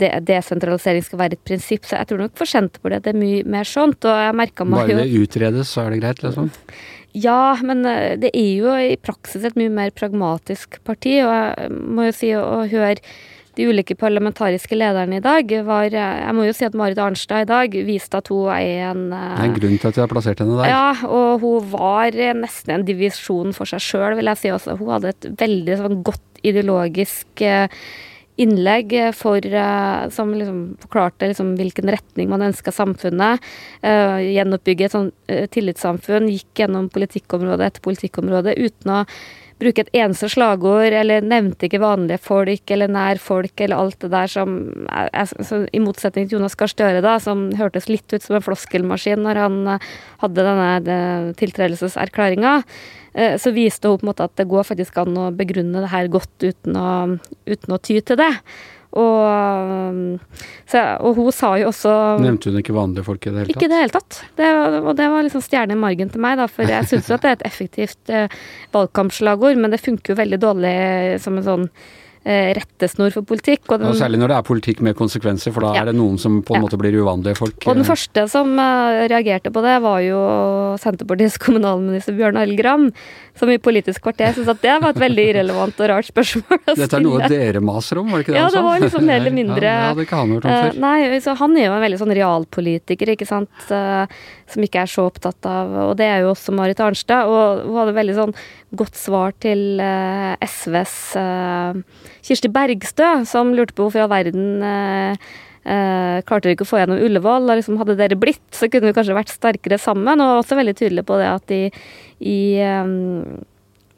Det, 0.00 0.08
desentralisering 0.28 1.02
skal 1.02 1.18
være 1.24 1.38
et 1.38 1.46
prinsipp. 1.46 1.88
Så 1.88 1.96
jeg 1.98 2.10
tror 2.10 2.20
nok 2.22 2.36
for 2.38 2.46
Senterpartiet 2.46 3.08
det 3.08 3.14
er 3.14 3.18
mye 3.18 3.40
mer 3.56 3.66
sånt. 3.66 4.04
og 4.04 4.20
jeg 4.26 4.36
meg 4.38 4.54
Bare 4.60 5.00
det 5.00 5.22
utredes, 5.24 5.72
så 5.72 5.86
er 5.86 5.94
det 5.94 6.02
greit, 6.04 6.22
liksom? 6.22 6.52
Ja, 7.16 7.56
men 7.66 7.84
eh, 7.88 8.14
det 8.20 8.30
er 8.36 8.54
jo 8.60 8.76
i 8.78 8.96
praksis 9.00 9.44
et 9.46 9.58
mye 9.58 9.72
mer 9.72 9.92
pragmatisk 9.96 10.78
parti. 10.86 11.18
Og 11.24 11.30
jeg 11.32 11.70
må 11.74 12.08
jo 12.08 12.16
si 12.16 12.32
å 12.38 12.64
høre 12.70 12.98
de 13.58 13.66
ulike 13.66 13.96
parlamentariske 13.98 14.76
lederne 14.78 15.18
i 15.18 15.22
dag 15.24 15.50
var 15.66 15.90
Jeg 15.90 16.34
må 16.38 16.44
jo 16.46 16.52
si 16.54 16.64
at 16.64 16.76
Marit 16.78 17.00
Arnstad 17.02 17.42
i 17.42 17.48
dag 17.50 17.74
viste 17.84 18.20
at 18.20 18.30
hun 18.30 18.46
er 18.54 18.92
en 18.92 19.08
Det 19.10 19.18
er 19.18 19.48
en 19.48 19.56
grunn 19.56 19.74
til 19.74 19.90
at 19.90 19.98
vi 19.98 20.04
har 20.04 20.12
plassert 20.12 20.40
henne 20.40 20.60
der. 20.60 20.70
Ja, 20.70 20.92
og 21.08 21.42
hun 21.42 21.66
var 21.72 22.14
nesten 22.38 22.76
en 22.76 22.86
divisjon 22.86 23.50
for 23.56 23.68
seg 23.68 23.82
sjøl, 23.84 24.14
vil 24.20 24.30
jeg 24.30 24.40
si 24.40 24.54
også. 24.54 24.78
Hun 24.78 24.94
hadde 24.94 25.16
et 25.16 25.28
veldig 25.42 25.80
sånn 25.82 25.98
godt 26.06 26.44
ideologisk 26.46 27.42
eh, 27.44 27.82
innlegg 28.40 28.94
for, 29.18 29.44
som 30.14 30.30
liksom 30.34 30.60
forklarte 30.84 31.28
liksom 31.28 31.54
hvilken 31.58 31.90
retning 31.92 32.30
man 32.30 32.46
ønska 32.46 32.72
samfunnet. 32.72 33.44
Gjenoppbygge 33.82 34.86
et 34.86 34.94
sånn 34.94 35.10
tillitssamfunn. 35.52 36.30
Gikk 36.30 36.62
gjennom 36.62 36.88
politikkområde 36.94 37.68
etter 37.68 37.84
politikkområde 37.84 38.56
uten 38.56 38.94
å 38.94 39.04
bruke 39.60 39.84
et 39.84 39.92
eneste 39.96 40.28
slagord, 40.32 40.94
eller 40.96 41.24
nevnte 41.24 41.68
ikke 41.68 41.82
vanlige 41.82 42.20
folk 42.24 42.72
eller 42.72 42.90
nær 42.92 43.20
folk, 43.20 43.52
eller 43.60 43.80
alt 43.80 43.98
det 44.04 44.12
der 44.12 44.30
som 44.30 44.56
I 45.68 45.82
motsetning 45.82 46.28
til 46.28 46.38
Jonas 46.38 46.56
Gahr 46.58 46.72
Støre, 46.72 47.02
da, 47.04 47.18
som 47.22 47.48
hørtes 47.58 47.90
litt 47.90 48.08
ut 48.14 48.24
som 48.24 48.38
en 48.38 48.46
floskelmaskin 48.46 49.20
når 49.24 49.42
han 49.44 49.60
eh, 49.74 49.90
hadde 50.24 50.46
denne 50.46 51.34
tiltredelseserklæringa, 51.40 52.56
eh, 52.60 52.96
så 53.12 53.50
viste 53.50 53.90
hun 53.90 53.98
på 53.98 54.06
en 54.06 54.10
måte 54.12 54.26
at 54.28 54.36
det 54.38 54.46
går 54.50 54.66
faktisk 54.68 55.00
an 55.02 55.16
å 55.18 55.30
begrunne 55.34 55.82
det 55.82 55.88
her 55.90 56.10
godt 56.12 56.44
uten 56.44 56.76
å, 56.78 56.90
uten 57.50 57.74
å 57.74 57.78
ty 57.82 57.96
til 58.06 58.20
det. 58.20 58.30
Og, 58.90 60.18
så, 60.66 60.80
og, 60.98 61.14
hun 61.14 61.30
sa 61.34 61.52
jo 61.60 61.68
også 61.70 61.92
Nevnte 62.22 62.50
hun 62.50 62.58
ikke 62.58 62.74
vanlige 62.74 63.06
folk 63.06 63.22
i 63.22 63.30
det 63.30 63.44
hele 63.44 63.46
tatt? 63.46 63.54
Ikke 63.54 63.68
i 63.68 63.70
det 63.70 63.80
hele 63.84 63.94
tatt. 63.94 64.18
Det, 64.38 64.48
og 64.80 64.90
det 64.98 65.06
var 65.12 65.26
liksom 65.26 65.44
stjerne 65.46 65.76
i 65.76 65.78
margen 65.78 66.10
til 66.10 66.22
meg, 66.24 66.40
da, 66.40 66.48
for 66.50 66.66
jeg 66.66 66.88
syns 66.90 67.10
jo 67.10 67.14
at 67.14 67.22
det 67.22 67.30
er 67.30 67.38
et 67.38 67.46
effektivt 67.46 68.14
eh, 68.14 68.38
valgkampslagord, 68.74 69.62
men 69.62 69.70
det 69.70 69.82
funker 69.82 70.14
jo 70.14 70.18
veldig 70.18 70.40
dårlig 70.42 70.74
som 71.22 71.38
en 71.38 71.46
sånn 71.46 71.68
Eh, 71.70 72.09
rettesnor 72.24 73.12
for 73.14 73.24
politikk. 73.24 73.64
Og, 73.70 73.78
den, 73.80 73.88
og, 73.88 73.96
Særlig 73.96 74.20
når 74.20 74.32
det 74.32 74.36
er 74.36 74.46
politikk 74.46 74.82
med 74.84 74.96
konsekvenser, 74.98 75.54
for 75.54 75.64
da 75.64 75.72
ja. 75.72 75.82
er 75.82 75.90
det 75.90 75.96
noen 75.96 76.18
som 76.20 76.40
på 76.44 76.54
en 76.54 76.60
ja. 76.60 76.66
måte 76.66 76.78
blir 76.80 76.98
uvanlige 77.00 77.38
folk. 77.38 77.56
Og 77.64 77.78
den 77.78 77.88
første 77.88 78.26
som 78.28 78.52
uh, 78.60 79.06
reagerte 79.10 79.52
på 79.54 79.62
det, 79.64 79.78
var 79.84 80.02
jo 80.04 80.20
Senterpartiets 80.82 81.38
kommunalminister 81.44 82.16
Bjørn 82.18 82.40
Arild 82.40 82.60
Gram, 82.60 82.88
som 83.40 83.52
i 83.52 83.56
Politisk 83.62 84.04
kvarter 84.04 84.34
syntes 84.36 84.52
at 84.52 84.60
det 84.64 84.76
var 84.82 84.92
et 84.92 85.00
veldig 85.00 85.26
irrelevant 85.32 85.80
og 85.80 85.88
rart 85.88 86.08
spørsmål 86.10 86.58
Dette 86.66 86.98
er 86.98 87.04
noe 87.04 87.28
dere 87.30 87.62
maser 87.64 88.00
om, 88.00 88.10
var 88.10 88.20
det 88.20 88.26
ikke 88.26 88.34
det 88.34 88.40
ja, 88.40 88.48
det 88.52 88.62
var 88.66 88.82
liksom 88.82 89.06
mer 89.06 89.20
eller 89.22 89.34
mindre 89.36 89.64
ja, 89.64 89.78
Det 89.78 89.88
hadde 89.92 90.06
ikke 90.06 90.20
han 90.20 90.34
hørt 90.34 90.44
om 90.44 90.56
før. 90.56 90.78
Nei, 90.84 91.20
så 91.24 91.36
han 91.40 91.56
er 91.56 91.68
jo 91.68 91.72
en 91.76 91.84
veldig 91.86 92.00
sånn 92.02 92.14
realpolitiker, 92.20 93.14
ikke 93.14 93.28
sant. 93.28 93.70
Som 94.50 94.64
ikke 94.66 94.82
er 94.82 94.90
så 94.90 95.06
opptatt 95.08 95.46
av 95.48 95.74
Og 95.86 95.92
det 96.00 96.08
er 96.10 96.24
jo 96.24 96.32
også 96.32 96.54
Marit 96.56 96.80
Arnstad. 96.82 97.30
Og 97.30 97.66
hun 97.68 97.78
hadde 97.80 97.98
veldig 97.98 98.16
sånn 98.16 98.34
godt 98.78 98.98
svar 98.98 99.36
til 99.42 99.82
uh, 99.82 100.34
SVs 100.46 100.96
uh, 101.18 101.78
Kirsti 102.26 102.50
Bergstø, 102.52 103.12
som 103.28 103.54
lurte 103.56 103.76
på 103.76 103.86
hvorfor 103.86 104.02
i 104.02 104.04
all 104.04 104.12
verden 104.12 104.64
uh, 104.64 105.30
klarte 105.60 106.46
dere 106.46 106.56
ikke 106.56 106.64
å 106.64 106.70
få 106.70 106.80
gjennom 106.80 107.02
Ullevål. 107.04 107.50
og 107.50 107.60
liksom 107.60 107.78
Hadde 107.80 107.98
dere 107.98 108.18
blitt, 108.18 108.46
så 108.56 108.70
kunne 108.70 108.90
vi 108.90 108.96
kanskje 108.96 109.16
vært 109.18 109.34
sterkere 109.34 109.78
sammen. 109.80 110.22
Og 110.24 110.40
også 110.40 110.58
veldig 110.58 110.76
tydelig 110.78 111.06
på 111.08 111.18
det 111.20 111.28
at 111.30 111.54
i, 111.54 111.62
i 112.20 112.40
um, 112.64 113.40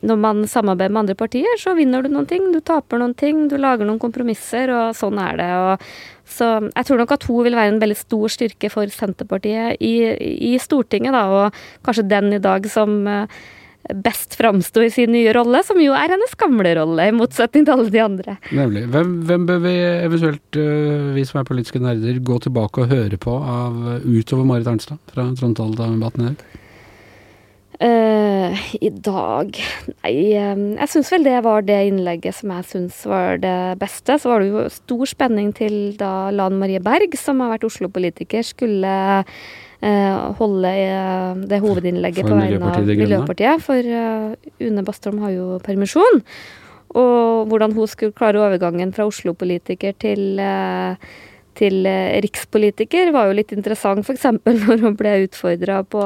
når 0.02 0.18
man 0.18 0.42
samarbeider 0.50 0.92
med 0.92 1.04
andre 1.04 1.18
partier, 1.18 1.58
så 1.62 1.76
vinner 1.78 2.02
du 2.02 2.10
noen 2.10 2.26
ting, 2.30 2.48
du 2.50 2.58
taper 2.64 2.98
noen 2.98 3.14
ting, 3.18 3.46
du 3.50 3.54
lager 3.60 3.86
noen 3.86 4.02
kompromisser, 4.02 4.72
og 4.74 4.96
sånn 4.98 5.20
er 5.22 5.38
det. 5.38 5.50
Og 5.62 5.86
så 6.28 6.52
jeg 6.68 6.88
tror 6.88 7.02
nok 7.02 7.16
at 7.16 7.26
hun 7.28 7.46
vil 7.46 7.56
være 7.58 7.74
en 7.74 7.80
veldig 7.82 7.98
stor 7.98 8.32
styrke 8.32 8.70
for 8.72 8.92
Senterpartiet 8.92 9.82
i, 9.82 9.96
i 10.52 10.54
Stortinget, 10.62 11.14
da, 11.16 11.24
og 11.28 11.58
kanskje 11.86 12.08
den 12.10 12.32
i 12.36 12.40
dag 12.42 12.66
som 12.70 13.02
eh, 13.10 13.42
best 14.04 14.36
framsto 14.38 14.84
i 14.84 14.90
sin 14.94 15.12
nye 15.12 15.32
rolle, 15.34 15.62
som 15.66 15.80
jo 15.82 15.96
er 15.98 16.14
hennes 16.14 16.36
gamle 16.38 16.74
rolle, 16.78 17.08
i 17.08 17.16
motsetning 17.16 17.66
til 17.66 17.74
alle 17.74 17.92
de 17.92 18.02
andre. 18.04 18.38
Nemlig. 18.54 18.86
Hvem, 18.94 19.12
hvem 19.28 19.46
bør 19.50 19.62
vi 19.66 19.76
eventuelt, 19.82 20.62
eh, 20.62 21.12
vi 21.18 21.26
som 21.28 21.42
er 21.42 21.48
politiske 21.48 21.82
nerder, 21.82 22.22
gå 22.22 22.40
tilbake 22.46 22.84
og 22.84 22.94
høre 22.94 23.20
på 23.20 23.36
av 23.36 23.78
utover 24.06 24.48
Marit 24.48 24.70
Arnstad 24.70 25.02
fra 25.12 25.28
trontaledebatten 25.38 26.30
dag? 26.30 26.50
Uh, 27.82 28.54
I 28.78 28.92
dag 29.02 29.56
Nei, 30.04 30.12
um, 30.38 30.60
jeg 30.76 30.90
syns 30.92 31.08
vel 31.10 31.24
det 31.26 31.40
var 31.42 31.64
det 31.66 31.80
innlegget 31.88 32.36
som 32.36 32.52
jeg 32.54 32.66
syns 32.68 33.00
var 33.10 33.40
det 33.42 33.56
beste. 33.80 34.20
Så 34.22 34.30
var 34.30 34.42
det 34.42 34.52
jo 34.52 34.62
stor 34.70 35.10
spenning 35.10 35.50
til 35.56 35.96
da 35.98 36.30
Lan 36.30 36.60
Marie 36.60 36.82
Berg, 36.84 37.16
som 37.18 37.42
har 37.42 37.50
vært 37.56 37.66
Oslo-politiker, 37.66 38.46
skulle 38.46 38.92
uh, 39.24 40.16
holde 40.38 40.72
uh, 40.78 41.42
det 41.50 41.58
hovedinnlegget 41.64 42.28
på 42.28 42.38
vegne 42.38 42.70
av 42.70 42.86
Miljøpartiet. 42.86 43.66
For 43.66 43.90
Une 44.62 44.86
Bastholm 44.86 45.18
har 45.24 45.34
jo 45.34 45.58
permisjon. 45.66 46.22
Og 46.92 47.50
hvordan 47.50 47.74
hun 47.74 47.90
skulle 47.90 48.14
klare 48.14 48.38
overgangen 48.44 48.94
fra 48.94 49.08
Oslo-politiker 49.08 49.96
til 49.98 50.42
til 51.58 51.86
eh, 51.88 52.18
rikspolitiker 52.24 53.12
var 53.14 53.28
jo 53.28 53.36
litt 53.38 53.52
interessant, 53.54 54.04
f.eks. 54.06 54.26
når 54.66 54.84
hun 54.84 54.96
ble 54.98 55.14
utfordra 55.26 55.80
på 55.84 56.02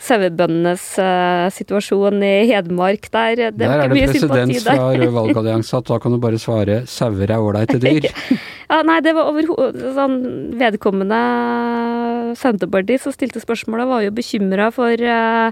sauebøndenes 0.00 0.86
uh, 1.02 1.46
situasjon 1.54 2.22
i 2.26 2.32
Hedmark. 2.50 3.10
Der, 3.12 3.50
det 3.50 3.60
der 3.60 3.84
er 3.86 3.92
det 3.92 4.08
presedens 4.10 4.64
fra 4.66 4.90
Rød 4.94 5.14
valgallianse 5.18 5.80
at 5.80 5.90
da 5.90 6.00
kan 6.02 6.16
du 6.16 6.20
bare 6.22 6.40
svare 6.40 6.82
'sauer 6.86 7.30
er 7.30 7.38
ålreite 7.38 7.78
dyr'. 7.84 8.10
ja, 8.10 8.80
nei, 8.86 9.00
det 9.04 9.14
var 9.16 9.30
overhodet 9.30 9.94
sånn 9.96 10.18
Vedkommende 10.60 11.20
Senterparti 12.38 12.98
som 13.00 13.14
stilte 13.14 13.42
spørsmålet, 13.42 13.88
var 13.90 14.04
jo 14.04 14.14
bekymra 14.14 14.70
for 14.74 15.06
uh, 15.06 15.50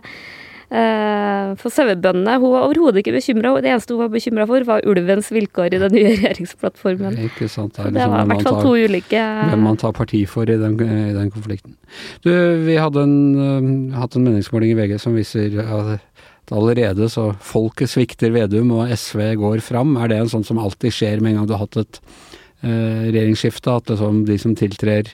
for 0.68 1.72
sauebøndene 1.72 2.34
hun 2.42 2.52
var 2.52 2.66
overhodet 2.66 3.00
ikke 3.00 3.14
bekymra. 3.14 3.54
Det 3.64 3.70
eneste 3.72 3.94
hun 3.94 4.02
var 4.02 4.10
bekymra 4.12 4.44
for, 4.50 4.66
var 4.68 4.84
ulvens 4.84 5.30
vilkår 5.32 5.72
i 5.72 5.80
den 5.80 5.94
nye 5.96 6.10
regjeringsplattformen. 6.18 7.16
Ikke 7.24 7.48
sant. 7.48 7.78
Det, 7.78 7.86
er 7.86 7.94
liksom 7.94 7.96
det 7.96 8.08
var 8.12 8.26
i 8.26 8.30
hvert 8.32 8.46
fall 8.48 8.60
to 8.66 8.74
ulike 8.76 9.22
Hvem 9.52 9.64
man 9.64 9.80
tar 9.80 9.96
parti 9.96 10.22
for 10.28 10.50
i 10.50 10.58
den, 10.60 10.76
i 10.84 11.16
den 11.16 11.32
konflikten. 11.32 11.78
Du, 12.26 12.30
vi 12.66 12.76
hadde 12.76 13.06
en, 13.06 13.16
uh, 13.38 13.98
hatt 13.98 14.18
en 14.18 14.28
meningsmåling 14.28 14.74
i 14.74 14.78
VG 14.78 14.98
som 15.00 15.16
viser 15.16 15.56
at 15.64 16.54
allerede 16.54 17.08
så 17.12 17.30
folket 17.44 17.90
svikter 17.92 18.32
Vedum 18.34 18.72
og 18.76 18.92
SV 18.92 19.34
går 19.40 19.62
fram. 19.64 19.96
Er 20.00 20.12
det 20.12 20.22
en 20.22 20.32
sånn 20.32 20.46
som 20.46 20.60
alltid 20.60 20.94
skjer 20.94 21.22
med 21.22 21.32
en 21.32 21.40
gang 21.40 21.48
du 21.48 21.56
har 21.56 21.64
hatt 21.64 21.80
et 21.80 22.00
uh, 22.64 23.08
regjeringsskifte, 23.08 23.72
at 23.72 23.92
liksom 23.92 24.24
de 24.28 24.38
som 24.40 24.56
tiltrer 24.58 25.12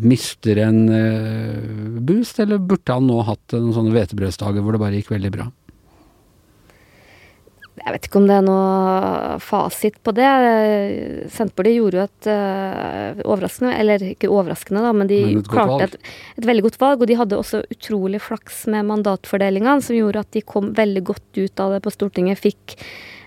mister 0.00 0.62
en 0.64 0.84
uh, 0.88 2.00
boost, 2.00 2.40
eller 2.40 2.60
burde 2.62 2.94
han 2.96 3.08
nå 3.08 3.20
hatt 3.28 3.56
noen 3.56 3.74
sånne 3.76 3.94
hvetebrødsdager 3.94 4.64
hvor 4.64 4.76
det 4.76 4.82
bare 4.82 5.00
gikk 5.00 5.12
veldig 5.12 5.32
bra? 5.34 5.50
Jeg 7.80 7.94
vet 7.94 8.06
ikke 8.06 8.18
om 8.20 8.26
det 8.28 8.34
er 8.36 8.44
noe 8.44 9.36
fasit 9.40 9.94
på 10.04 10.12
det. 10.12 10.28
Senterpartiet 11.32 11.78
gjorde 11.78 11.96
jo 11.96 12.02
et 12.04 12.28
uh, 12.28 13.22
overraskende, 13.24 13.72
eller 13.80 14.04
ikke 14.10 14.28
overraskende, 14.28 14.82
da, 14.84 14.90
men 14.96 15.08
de 15.08 15.20
men 15.30 15.46
klarte 15.48 15.86
et, 15.86 15.96
et, 16.36 16.48
veldig 16.48 16.66
godt 16.66 16.80
valg. 16.82 17.00
Og 17.00 17.08
de 17.08 17.16
hadde 17.20 17.38
også 17.40 17.62
utrolig 17.72 18.20
flaks 18.24 18.66
med 18.72 18.88
mandatfordelingene, 18.90 19.80
som 19.86 19.96
gjorde 19.96 20.26
at 20.26 20.36
de 20.36 20.44
kom 20.44 20.74
veldig 20.76 21.04
godt 21.12 21.40
ut 21.40 21.64
av 21.64 21.76
det 21.76 21.80
på 21.86 21.94
Stortinget. 21.94 22.42
Fikk 22.42 22.76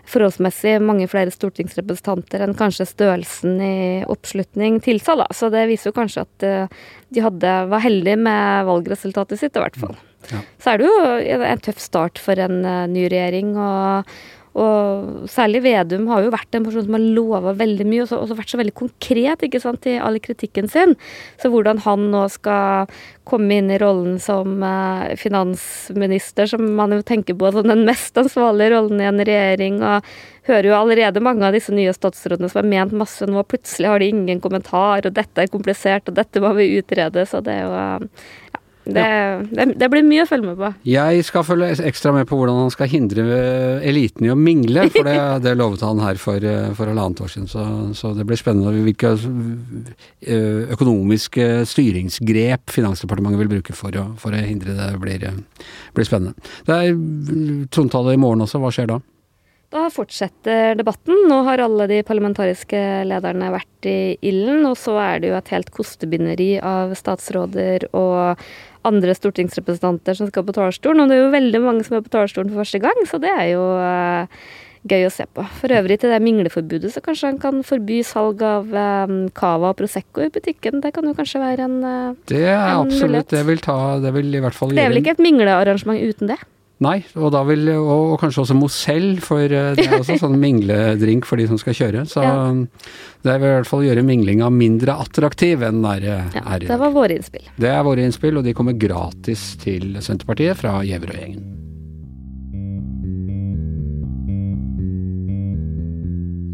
forholdsmessig 0.10 0.78
mange 0.84 1.08
flere 1.12 1.32
stortingsrepresentanter 1.34 2.44
enn 2.44 2.56
kanskje 2.58 2.88
størrelsen 2.90 3.60
i 3.64 3.76
oppslutning 4.12 4.82
tilsa, 4.84 5.16
da. 5.20 5.28
Så 5.36 5.50
det 5.54 5.66
viser 5.72 5.92
jo 5.92 5.98
kanskje 5.98 6.26
at 6.26 6.48
eh, 6.48 6.82
de 7.14 7.24
hadde, 7.24 7.54
var 7.72 7.84
heldige 7.84 8.20
med 8.20 8.68
valgresultatet 8.70 9.40
sitt, 9.40 9.56
i 9.56 9.64
hvert 9.64 9.80
fall. 9.80 9.96
Ja. 10.32 10.44
Så 10.62 10.74
er 10.74 10.80
det 10.80 10.90
jo 10.90 11.44
en 11.48 11.64
tøff 11.64 11.82
start 11.84 12.22
for 12.22 12.40
en 12.40 12.62
uh, 12.64 12.86
ny 12.88 13.08
regjering. 13.12 13.56
og 13.60 14.12
og 14.54 15.30
særlig 15.34 15.64
Vedum 15.66 16.06
har 16.12 16.22
jo 16.22 16.34
vært 16.34 16.54
en 16.54 16.66
person 16.68 16.86
som 16.86 16.94
har 16.94 17.06
lova 17.16 17.56
veldig 17.58 17.88
mye, 17.90 18.04
og 18.04 18.10
så, 18.12 18.20
også 18.22 18.38
vært 18.38 18.54
så 18.54 18.60
veldig 18.62 18.76
konkret 18.78 19.46
ikke 19.48 19.62
sant, 19.64 19.88
i 19.90 19.96
all 19.98 20.20
kritikken 20.22 20.70
sin. 20.70 20.94
Så 21.42 21.50
hvordan 21.54 21.82
han 21.88 22.06
nå 22.14 22.28
skal 22.34 22.92
komme 23.26 23.58
inn 23.58 23.72
i 23.74 23.80
rollen 23.82 24.20
som 24.22 24.62
eh, 24.68 25.16
finansminister, 25.18 26.50
som 26.52 26.68
man 26.78 26.94
jo 26.94 27.02
tenker 27.08 27.38
på 27.40 27.50
som 27.56 27.66
den 27.72 27.86
mest 27.88 28.18
ansvarlige 28.20 28.76
rollen 28.76 29.02
i 29.02 29.10
en 29.10 29.24
regjering, 29.24 29.82
og 29.82 30.14
hører 30.48 30.70
jo 30.70 30.78
allerede 30.78 31.24
mange 31.24 31.48
av 31.48 31.56
disse 31.56 31.74
nye 31.74 31.94
statsrådene 31.96 32.52
som 32.52 32.62
har 32.62 32.70
ment 32.70 32.96
masse 33.04 33.26
nå, 33.26 33.42
plutselig 33.48 33.90
har 33.90 34.04
de 34.04 34.12
ingen 34.14 34.44
kommentar, 34.44 35.08
og 35.08 35.18
dette 35.18 35.46
er 35.46 35.52
komplisert, 35.52 36.10
og 36.12 36.20
dette 36.20 36.44
må 36.44 36.54
vi 36.60 36.76
utrede, 36.78 37.26
så 37.30 37.42
det 37.42 37.58
er 37.58 37.66
jo 37.66 37.74
ja, 37.74 38.63
det, 38.86 39.04
det, 39.56 39.66
det, 39.80 39.88
blir 39.92 40.04
mye 40.04 40.26
å 40.26 40.28
følge 40.28 40.50
med 40.50 40.60
på. 40.60 40.70
Jeg 40.88 41.24
skal 41.28 41.46
følge 41.48 41.70
ekstra 41.88 42.12
med 42.16 42.28
på 42.28 42.36
hvordan 42.40 42.66
han 42.66 42.74
skal 42.74 42.90
hindre 42.92 43.24
eliten 43.86 44.28
i 44.28 44.32
å 44.34 44.38
mingle, 44.40 44.90
for 44.92 45.08
det, 45.08 45.16
det 45.46 45.56
lovet 45.60 45.86
han 45.88 46.02
her 46.04 46.20
for, 46.20 46.48
for 46.76 46.92
halvannet 46.92 47.24
år 47.24 47.32
siden. 47.32 47.48
Så, 47.52 47.64
så, 48.00 48.12
det 48.18 48.28
blir 48.28 48.40
spennende 48.40 48.74
hvilke 48.84 49.14
eh, 49.16 50.74
økonomiske 50.76 51.48
styringsgrep 51.70 52.74
Finansdepartementet 52.74 53.44
vil 53.44 53.54
bruke 53.56 53.78
for 53.78 53.96
å, 54.00 54.10
for 54.20 54.36
å 54.36 54.44
hindre 54.44 54.76
det. 54.76 54.92
blir, 55.00 55.26
blir 55.96 56.08
spennende. 56.08 56.36
Det 56.68 56.80
er 56.80 57.68
trontale 57.74 58.18
i 58.18 58.22
morgen 58.22 58.44
også, 58.44 58.60
hva 58.64 58.72
skjer 58.74 58.92
da? 58.92 59.00
Da 59.74 59.88
fortsetter 59.90 60.76
debatten. 60.78 61.24
Nå 61.30 61.40
har 61.48 61.64
alle 61.64 61.88
de 61.90 62.04
parlamentariske 62.06 62.80
lederne 63.10 63.50
vært 63.56 63.88
i 63.90 63.98
ilden, 64.22 64.68
og 64.70 64.78
så 64.78 65.00
er 65.02 65.24
det 65.24 65.32
jo 65.32 65.40
et 65.40 65.50
helt 65.56 65.72
kostebinderi 65.74 66.52
av 66.62 66.94
statsråder 66.98 67.88
og 67.98 68.44
andre 68.86 69.16
stortingsrepresentanter 69.18 70.20
som 70.20 70.30
skal 70.30 70.46
på 70.46 70.54
talerstolen. 70.54 71.02
Og 71.02 71.10
det 71.10 71.18
er 71.18 71.24
jo 71.24 71.34
veldig 71.34 71.64
mange 71.64 71.88
som 71.88 71.98
er 71.98 72.06
på 72.06 72.14
talerstolen 72.14 72.54
for 72.54 72.62
første 72.62 72.84
gang, 72.84 73.02
så 73.10 73.18
det 73.24 73.34
er 73.34 73.50
jo 73.56 73.66
uh, 73.80 74.46
gøy 74.94 75.08
å 75.08 75.12
se 75.16 75.26
på. 75.34 75.48
For 75.58 75.74
øvrig 75.74 75.98
til 76.04 76.14
det 76.14 76.22
mingleforbudet, 76.22 76.94
så 76.94 77.02
kanskje 77.02 77.32
han 77.32 77.42
kan 77.42 77.66
forby 77.66 78.02
salg 78.06 78.44
av 78.46 78.70
um, 78.70 79.20
cava 79.34 79.74
og 79.74 79.80
Prosecco 79.82 80.22
i 80.22 80.32
butikken. 80.34 80.84
Det 80.86 80.94
kan 80.94 81.10
jo 81.10 81.18
kanskje 81.18 81.42
være 81.42 81.66
en 81.66 81.78
uh, 81.82 82.24
Det 82.30 82.46
er 82.46 82.60
en 82.60 82.86
absolutt. 82.86 83.32
Det 83.34 83.46
vil, 83.50 83.64
ta, 83.64 83.98
det 84.04 84.14
vil 84.20 84.30
i 84.30 84.44
hvert 84.44 84.58
fall 84.58 84.70
gjøre 84.70 84.82
Det 84.82 84.86
er 84.86 84.94
vel 84.94 85.02
ikke 85.02 85.18
et 85.18 85.30
minglearrangement 85.32 86.04
uten 86.04 86.36
det? 86.36 86.44
Nei, 86.84 86.98
og, 87.16 87.30
da 87.36 87.44
vil, 87.48 87.68
og, 87.78 88.14
og 88.14 88.18
kanskje 88.22 88.44
også 88.44 88.58
Mozell, 88.58 89.10
for 89.24 89.48
det 89.48 89.86
er 89.86 89.98
også 90.00 90.20
sånn 90.22 90.38
mingledrink 90.42 91.28
for 91.30 91.40
de 91.40 91.48
som 91.50 91.60
skal 91.62 91.78
kjøre. 91.78 92.06
Så 92.10 92.24
ja. 92.26 92.36
det 93.24 93.38
vil 93.40 93.50
i 93.50 93.56
hvert 93.60 93.70
fall 93.70 93.88
gjøre 93.88 94.06
minglinga 94.08 94.52
mindre 94.54 94.98
attraktiv 95.06 95.64
enn 95.64 95.82
den 95.84 95.90
er, 95.90 96.08
ja, 96.36 96.60
Det 96.62 96.80
var 96.80 96.94
våre 96.96 97.18
innspill. 97.18 97.50
Det 97.56 97.72
er 97.72 97.84
våre 97.88 98.06
innspill, 98.06 98.40
og 98.40 98.48
de 98.48 98.56
kommer 98.58 98.78
gratis 98.78 99.54
til 99.64 99.96
Senterpartiet 100.04 100.60
fra 100.60 100.82
Gjevrøy-gjengen. 100.86 101.63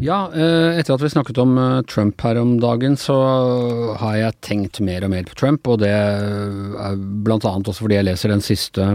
Ja, 0.00 0.30
eh, 0.32 0.78
etter 0.80 0.94
at 0.94 1.02
vi 1.04 1.10
snakket 1.12 1.38
om 1.42 1.58
eh, 1.60 1.82
Trump 1.84 2.22
her 2.24 2.38
om 2.40 2.54
dagen, 2.62 2.94
så 2.96 3.16
har 4.00 4.14
jeg 4.16 4.38
tenkt 4.40 4.80
mer 4.80 5.04
og 5.04 5.12
mer 5.12 5.26
på 5.28 5.36
Trump. 5.36 5.68
Og 5.68 5.82
det 5.82 5.90
er 5.92 6.96
blant 6.96 7.44
annet 7.44 7.68
også 7.68 7.84
fordi 7.84 7.98
jeg 7.98 8.08
leser 8.08 8.32
den 8.32 8.40
siste 8.44 8.86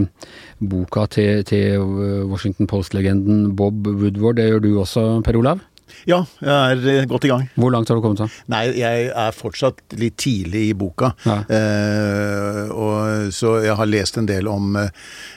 boka 0.65 1.05
til, 1.13 1.45
til 1.45 1.85
Washington 2.31 2.65
Post-legenden 2.71 3.51
Bob 3.53 3.85
Woodward. 3.85 4.41
Det 4.41 4.49
gjør 4.49 4.65
du 4.65 4.71
også, 4.81 5.05
Per 5.27 5.37
Olav? 5.37 5.61
Ja, 6.09 6.21
jeg 6.41 6.51
er 6.51 6.87
eh, 6.91 7.07
godt 7.09 7.25
i 7.25 7.31
gang. 7.31 7.47
Hvor 7.55 7.71
langt 7.73 7.89
har 7.89 7.97
du 7.97 8.03
kommet? 8.03 8.21
da? 8.23 8.27
Nei, 8.51 8.65
Jeg 8.77 9.07
er 9.09 9.35
fortsatt 9.35 9.95
litt 9.99 10.17
tidlig 10.21 10.69
i 10.69 10.75
boka. 10.77 11.13
Ja. 11.25 11.39
Eh, 11.49 12.61
og, 12.71 13.31
så 13.35 13.57
jeg 13.65 13.77
har 13.79 13.89
lest 13.89 14.19
en 14.19 14.29
del 14.29 14.49
om 14.51 14.75
eh, 14.79 14.91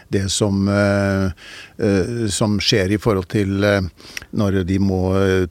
det 0.08 0.28
som, 0.28 0.68
eh, 0.68 1.24
eh, 1.86 2.26
som 2.28 2.58
skjer 2.60 2.94
i 2.96 2.98
forhold 3.00 3.28
til 3.28 3.64
eh, 3.64 3.80
når 4.40 4.62
de 4.68 4.78
må 4.80 5.00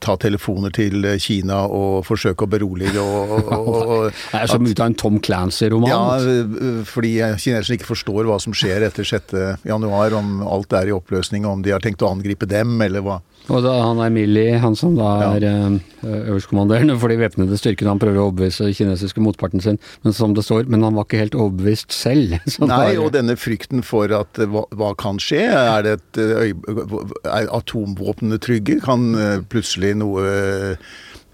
ta 0.01 0.17
telefoner 0.17 0.73
til 0.73 1.05
Kina 1.21 1.63
og 1.65 2.05
forsøke 2.07 2.45
å 2.45 2.51
berolige 2.51 3.01
og, 3.01 3.33
og, 3.37 3.77
og 3.77 4.03
Det 4.31 4.41
er 4.41 4.49
som 4.49 4.65
ut 4.65 4.79
av 4.79 4.89
en 4.89 4.97
Tom 4.97 5.19
Clancy-roman. 5.23 5.89
Ja, 5.91 6.83
fordi 6.87 7.13
kineserne 7.37 7.77
ikke 7.77 7.91
forstår 7.91 8.27
hva 8.29 8.39
som 8.41 8.55
skjer 8.57 8.85
etter 8.87 9.07
6.1, 9.07 10.17
om 10.17 10.41
alt 10.47 10.73
er 10.77 10.89
i 10.89 10.95
oppløsning, 10.95 11.45
om 11.47 11.63
de 11.65 11.73
har 11.75 11.83
tenkt 11.83 12.03
å 12.05 12.11
angripe 12.11 12.49
dem, 12.49 12.77
eller 12.83 13.05
hva. 13.05 13.19
Og 13.47 13.63
da, 13.63 13.73
han 13.79 14.01
er 14.03 14.11
Millie, 14.11 14.57
han 14.59 14.75
som 14.75 14.97
da 14.97 15.11
er 15.37 15.45
ja. 15.45 15.53
uh, 15.71 16.15
øverstkommanderende 16.33 16.97
for 16.99 17.11
de 17.11 17.19
væpnede 17.21 17.59
styrkene. 17.59 17.93
Han 17.93 18.01
prøver 18.01 18.19
å 18.19 18.27
overbevise 18.27 18.69
kinesiske 18.75 19.23
motparten 19.23 19.63
sin, 19.63 19.79
men 20.03 20.15
som 20.15 20.35
det 20.35 20.43
står, 20.47 20.67
men 20.71 20.83
han 20.83 20.97
var 20.97 21.07
ikke 21.07 21.21
helt 21.21 21.37
overbevist 21.37 21.95
selv. 21.95 22.35
Nei, 22.67 22.97
og 22.99 23.13
denne 23.15 23.37
frykten 23.39 23.85
for 23.87 24.11
at 24.17 24.41
hva, 24.51 24.65
hva 24.75 24.93
kan 24.99 25.21
skje? 25.23 25.45
Er 25.47 25.85
det 25.87 25.97
et 25.99 26.23
er 26.23 27.51
atomvåpnene 27.55 28.41
trygge? 28.43 28.81
Kan 28.83 29.13
plutselig 29.51 29.95
noe 30.01 30.25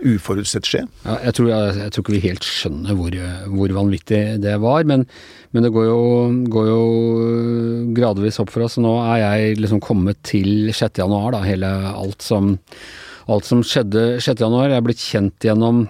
uforutsett 0.03 0.67
skje? 0.67 0.83
Ja, 1.05 1.17
jeg, 1.27 1.35
tror, 1.37 1.49
jeg, 1.51 1.77
jeg, 1.79 1.93
tror, 1.93 2.03
ikke 2.03 2.15
vi 2.15 2.23
helt 2.27 2.47
skjønner 2.47 2.97
hvor, 2.99 3.17
hvor 3.53 3.75
vanvittig 3.79 4.21
det 4.43 4.57
var. 4.63 4.85
Men, 4.89 5.07
men 5.55 5.65
det 5.65 5.71
går 5.75 5.87
jo, 5.89 6.03
går 6.53 6.69
jo, 6.69 6.83
gradvis 7.97 8.39
opp 8.43 8.53
for 8.53 8.67
oss. 8.67 8.79
Nå 8.81 8.93
er 9.05 9.23
jeg 9.23 9.57
liksom 9.61 9.81
kommet 9.83 10.21
til 10.27 10.69
6. 10.73 11.01
januar, 11.03 11.33
da. 11.35 11.43
Hele 11.47 11.73
alt 11.93 12.25
som, 12.25 12.55
alt 13.31 13.49
som 13.49 13.65
skjedde 13.65 14.21
6. 14.23 14.37
januar. 14.43 14.71
Jeg 14.71 14.81
er 14.81 14.87
blitt 14.87 15.03
kjent 15.03 15.49
gjennom 15.49 15.85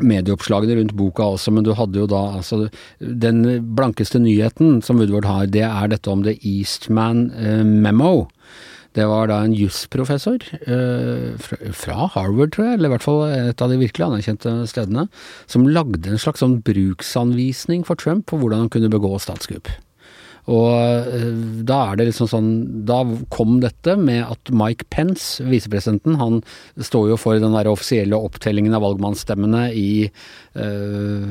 medieoppslagene 0.00 0.78
rundt 0.78 0.96
boka 0.96 1.26
også, 1.34 1.52
men 1.54 1.66
du 1.66 1.74
hadde 1.76 2.00
jo 2.00 2.06
da 2.08 2.22
altså 2.38 2.68
Den 2.98 3.42
blankeste 3.76 4.20
nyheten 4.22 4.80
som 4.84 5.00
Woodward 5.00 5.28
har, 5.28 5.48
det 5.52 5.66
er 5.66 5.90
dette 5.92 6.10
om 6.12 6.24
The 6.24 6.36
Eastman 6.40 7.28
uh, 7.36 7.64
Memo. 7.64 8.30
Det 8.98 9.06
var 9.06 9.28
da 9.30 9.38
en 9.46 9.54
jusprofessor 9.54 10.42
eh, 10.66 11.50
fra 11.76 12.08
Harvard, 12.16 12.54
tror 12.56 12.66
jeg, 12.66 12.78
eller 12.78 12.90
i 12.90 12.94
hvert 12.96 13.06
fall 13.06 13.20
et 13.30 13.62
av 13.62 13.70
de 13.70 13.78
virkelig 13.78 14.08
anerkjente 14.08 14.54
stedene, 14.70 15.06
som 15.50 15.68
lagde 15.68 16.10
en 16.10 16.18
slags 16.18 16.42
sånn 16.42 16.58
bruksanvisning 16.66 17.86
for 17.86 18.00
Trump 18.00 18.26
på 18.30 18.40
hvordan 18.40 18.66
han 18.66 18.72
kunne 18.74 18.90
begå 18.90 19.14
statskupp. 19.22 19.70
Og 20.50 20.70
eh, 20.74 21.26
da 21.66 21.78
er 21.90 21.98
det 22.00 22.08
liksom 22.08 22.28
sånn 22.30 22.48
Da 22.88 23.00
kom 23.32 23.58
dette 23.62 23.94
med 24.00 24.24
at 24.24 24.50
Mike 24.50 24.88
Pence, 24.90 25.44
visepresidenten, 25.46 26.18
han 26.20 26.40
står 26.80 27.12
jo 27.12 27.18
for 27.20 27.38
den 27.38 27.54
der 27.54 27.70
offisielle 27.70 28.18
opptellingen 28.18 28.74
av 28.74 28.82
valgmannsstemmene 28.84 29.62
i, 29.76 30.08
øh, 30.58 31.28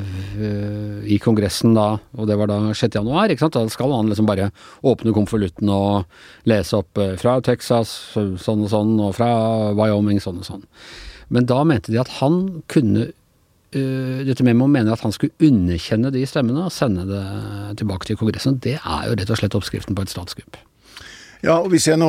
i 1.03 1.19
Kongressen 1.21 1.75
da, 1.75 1.89
og 2.15 2.29
det 2.29 2.37
var 2.39 2.51
da 2.51 2.59
6. 2.71 2.95
januar, 2.99 3.31
ikke 3.31 3.47
sant. 3.47 3.57
Da 3.57 3.65
skal 3.73 3.93
han 3.95 4.11
liksom 4.11 4.29
bare 4.29 4.49
åpne 4.87 5.13
konvolutten 5.15 5.71
og 5.73 6.49
lese 6.49 6.79
opp 6.79 7.01
fra 7.19 7.39
Texas 7.45 7.91
sånn 8.15 8.65
og 8.65 8.71
sånn, 8.71 8.95
og 9.03 9.15
fra 9.19 9.29
Wyoming 9.77 10.21
sånn 10.23 10.41
og 10.43 10.47
sånn. 10.47 10.67
Men 11.29 11.45
da 11.49 11.61
mente 11.67 11.93
de 11.93 11.99
at 12.01 12.19
han 12.19 12.63
kunne 12.71 13.09
uh, 13.75 14.25
dette 14.27 14.45
Memo 14.47 14.67
mener 14.71 14.95
at 14.95 15.03
han 15.05 15.13
skulle 15.15 15.35
underkjenne 15.43 16.13
de 16.15 16.25
stemmene 16.29 16.67
og 16.67 16.73
sende 16.73 17.05
det 17.09 17.25
tilbake 17.81 18.09
til 18.09 18.19
Kongressen. 18.19 18.59
Det 18.63 18.79
er 18.79 19.07
jo 19.07 19.15
rett 19.19 19.31
og 19.35 19.41
slett 19.41 19.57
oppskriften 19.59 19.97
på 19.97 20.07
et 20.07 20.13
statskupp. 20.13 20.59
Ja, 21.39 21.53
og 21.55 21.69
hvis 21.71 21.85
jeg 21.87 21.95
nå 22.01 22.07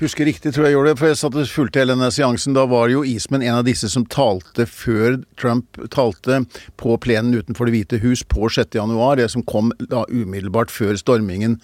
husker 0.00 0.26
riktig, 0.26 0.50
tror 0.50 0.64
jeg 0.66 0.72
jeg 0.72 0.74
gjorde 0.74 0.90
det, 0.90 0.98
for 0.98 1.06
jeg 1.06 1.18
satt 1.20 1.36
og 1.38 1.50
fulgte 1.54 1.78
hele 1.78 1.94
denne 1.94 2.08
seansen, 2.10 2.56
da 2.56 2.64
var 2.66 2.88
jo 2.90 3.04
Eastman 3.06 3.44
en 3.46 3.60
av 3.60 3.68
disse 3.68 3.86
som 3.92 4.02
talte 4.10 4.66
før 4.66 5.20
Trump 5.38 5.78
talte 5.94 6.40
på 6.82 6.96
plenen 7.04 7.36
utenfor 7.38 7.70
Det 7.70 7.76
hvite 7.76 8.00
hus 8.02 8.24
på 8.26 8.50
6. 8.50 8.74
januar, 8.74 9.20
det 9.20 9.28
som 9.30 9.46
kom 9.46 9.70
da 9.78 10.02
umiddelbart 10.10 10.74
før 10.74 10.98
stormingen 10.98 11.60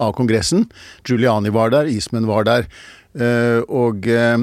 av 0.00 0.14
Kongressen. 0.16 0.64
Giuliani 1.04 1.52
var 1.52 1.76
der, 1.76 1.92
Eastman 1.92 2.30
var 2.30 2.48
der, 2.48 2.64
eh, 3.20 3.60
og 3.68 4.08
eh, 4.08 4.40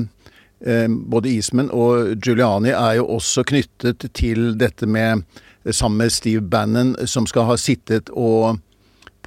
både 1.12 1.30
Eastman 1.32 1.70
og 1.72 2.18
Giuliani 2.20 2.74
er 2.76 2.98
jo 2.98 3.06
også 3.16 3.46
knyttet 3.48 4.04
til 4.18 4.58
dette 4.60 4.90
med 4.90 5.24
Sammen 5.72 5.98
med 5.98 6.10
Steve 6.10 6.42
Bannon, 6.42 6.94
som 7.06 7.26
skal 7.28 7.44
ha 7.46 7.56
sittet 7.60 8.08
og 8.16 8.62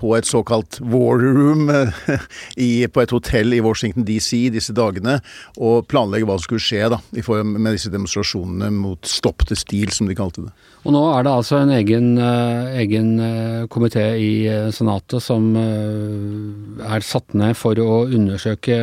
på 0.02 0.16
et 0.16 0.26
såkalt 0.26 0.80
war 0.80 1.20
room 1.22 1.70
eh, 1.70 1.94
i, 2.66 2.70
på 2.88 3.04
et 3.04 3.14
hotell 3.14 3.54
i 3.54 3.62
Washington 3.62 4.06
DC 4.08 4.48
disse 4.54 4.74
dagene 4.74 5.20
og 5.62 5.86
planlegge 5.90 6.26
hva 6.26 6.38
som 6.38 6.48
skulle 6.48 6.64
skje 6.64 6.90
da, 6.96 6.98
med 7.44 7.70
disse 7.76 7.92
demonstrasjonene 7.92 8.72
mot 8.74 9.06
stopp 9.06 9.46
til 9.48 9.60
stil, 9.60 9.92
som 9.94 10.10
de 10.10 10.18
kalte 10.18 10.48
det. 10.48 10.54
Og 10.82 10.94
nå 10.94 11.00
er 11.12 11.22
det 11.22 11.32
altså 11.32 11.60
en 11.62 11.70
egen, 11.76 12.08
uh, 12.18 12.72
egen 12.80 13.12
uh, 13.22 13.66
komité 13.70 14.02
i 14.18 14.30
uh, 14.50 14.70
Senatet 14.74 15.22
som 15.22 15.52
er 15.56 17.06
satt 17.06 17.36
ned 17.38 17.54
for 17.58 17.78
å 17.78 18.02
undersøke, 18.04 18.78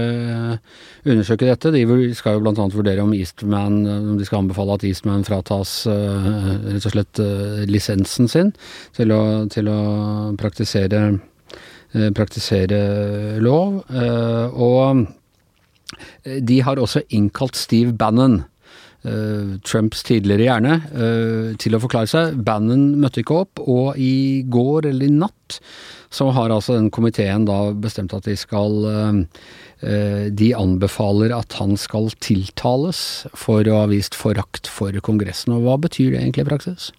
undersøke 1.03 1.49
dette. 1.49 1.73
De 1.75 1.83
skal 2.15 2.37
jo 2.37 2.43
bl.a. 2.45 2.67
vurdere 2.71 3.03
om 3.03 3.15
Eastman, 3.17 3.81
om 3.83 4.15
de 4.19 4.27
skal 4.27 4.45
anbefale 4.45 4.77
at 4.79 4.85
Eastman 4.87 5.27
fratas 5.27 5.81
rett 5.89 6.85
og 6.87 6.93
slett 6.93 7.21
lisensen 7.67 8.31
sin 8.31 8.53
til 8.95 9.11
å, 9.11 9.21
til 9.51 9.67
å 9.71 9.81
praktisere 10.39 11.19
Eh, 11.89 12.11
praktisere 12.13 13.39
lov. 13.41 13.79
Eh, 13.89 14.47
og 14.53 15.07
de 16.37 16.59
har 16.61 16.77
også 16.77 17.01
innkalt 17.09 17.57
Steve 17.57 17.95
Bannon. 17.97 18.43
Uh, 18.99 19.55
Trumps 19.63 20.01
tidligere 20.03 20.43
hjerne, 20.43 20.73
uh, 20.91 21.55
til 21.55 21.77
å 21.77 21.79
forklare 21.79 22.09
seg. 22.11 22.35
Bannon 22.43 22.97
møtte 22.99 23.23
ikke 23.23 23.37
opp, 23.45 23.61
og 23.63 23.95
i 23.95 24.43
går 24.51 24.89
eller 24.89 25.07
i 25.07 25.13
natt 25.21 25.61
så 26.11 26.27
har 26.35 26.51
altså 26.51 26.75
den 26.75 26.89
komiteen 26.91 27.45
da 27.47 27.69
bestemt 27.71 28.15
at 28.17 28.25
de 28.27 28.35
skal 28.39 28.79
uh, 28.89 29.23
De 30.35 30.49
anbefaler 30.57 31.31
at 31.31 31.55
han 31.55 31.77
skal 31.79 32.09
tiltales 32.19 32.99
for 33.31 33.63
å 33.63 33.77
ha 33.77 33.85
vist 33.87 34.17
forakt 34.19 34.67
for 34.67 34.91
Kongressen. 35.05 35.53
Og 35.55 35.63
hva 35.63 35.77
betyr 35.79 36.11
det 36.11 36.19
egentlig 36.19 36.43
i 36.43 36.49
praksis? 36.49 36.89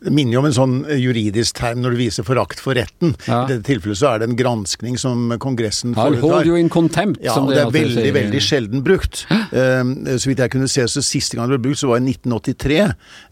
Det 0.00 0.12
minner 0.14 0.36
jo 0.36 0.42
om 0.42 0.46
en 0.46 0.54
sånn 0.54 0.74
eh, 0.86 1.00
juridisk 1.02 1.58
term 1.58 1.80
når 1.82 1.94
du 1.94 2.00
viser 2.00 2.26
forakt 2.26 2.60
for 2.62 2.78
retten. 2.78 3.14
Ja. 3.26 3.42
I 3.42 3.50
dette 3.50 3.66
tilfellet 3.66 3.98
så 3.98 4.12
er 4.12 4.22
det 4.22 4.28
en 4.30 4.38
granskning 4.38 4.98
som 5.00 5.32
Kongressen 5.42 5.96
foretar. 5.96 6.22
Hold 6.22 6.46
you 6.50 6.58
in 6.60 6.70
contempt, 6.72 7.20
ja, 7.24 7.34
som 7.34 7.48
det 7.50 7.58
er 7.64 7.72
veldig, 7.74 8.04
sier. 8.04 8.14
veldig 8.14 8.42
sjelden 8.44 8.84
brukt. 8.86 9.24
Uh, 9.28 9.82
så 10.14 10.30
vidt 10.30 10.44
jeg 10.44 10.54
kunne 10.54 10.70
se, 10.70 10.86
så 10.90 11.02
siste 11.04 11.38
gang 11.38 11.50
det 11.50 11.58
ble 11.58 11.70
brukt, 11.70 11.82
så 11.82 11.90
var 11.90 12.02
i 12.02 12.14
1983. 12.14 12.80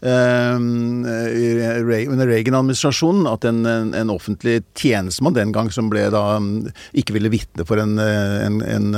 Uh, 0.03 0.55
under 2.17 2.27
Reagan-administrasjonen 2.27 3.31
at 3.31 3.47
en, 3.47 3.63
en, 3.65 3.91
en, 3.95 4.13
offentlig 4.17 4.59
tjenestemann 4.77 5.35
den 5.37 5.55
gang 5.55 5.71
som 5.73 5.91
ble 5.91 6.07
da 6.13 6.39
ikke 6.97 7.15
ville 7.15 7.31
vitne 7.31 7.67
for 7.67 7.79
en, 7.81 7.99
en, 7.99 8.63
en 8.63 8.95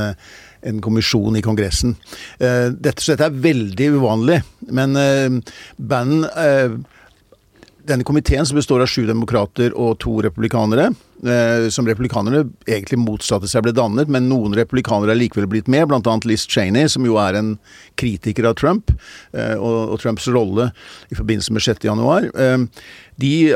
en 0.59 0.81
kommisjon 0.83 1.37
i 1.39 1.41
Kongressen. 1.41 1.93
Dette, 2.35 2.99
så 2.99 3.13
dette 3.13 3.29
er 3.29 3.37
veldig 3.45 3.85
uvanlig. 3.95 4.41
Men 4.75 4.97
uh, 4.99 5.53
Bannon 5.79 6.25
uh, 6.27 6.75
denne 7.89 8.07
komiteen, 8.07 8.45
som 8.45 8.59
består 8.59 8.83
av 8.83 8.91
sju 8.91 9.05
demokrater 9.09 9.73
og 9.75 9.97
to 10.03 10.19
republikanere, 10.25 10.91
som 11.73 11.87
republikanerne 11.87 12.45
egentlig 12.63 12.99
motsatte 13.01 13.49
seg 13.49 13.65
ble 13.65 13.73
dannet, 13.75 14.07
men 14.11 14.29
noen 14.29 14.55
republikanere 14.55 15.11
er 15.11 15.19
likevel 15.19 15.49
blitt 15.51 15.67
med, 15.71 15.89
bl.a. 15.89 16.15
Liz 16.29 16.45
Cheney, 16.47 16.87
som 16.91 17.05
jo 17.07 17.17
er 17.19 17.35
en 17.39 17.53
kritiker 17.99 18.47
av 18.49 18.55
Trump 18.59 18.93
eh, 19.33 19.55
og, 19.57 19.97
Trumps 19.99 20.29
rolle 20.31 20.69
i 21.11 21.17
forbindelse 21.17 21.55
med 21.55 21.65
6. 21.65 21.85
januar. 21.89 22.29
Eh, 22.31 22.65
de 23.19 23.51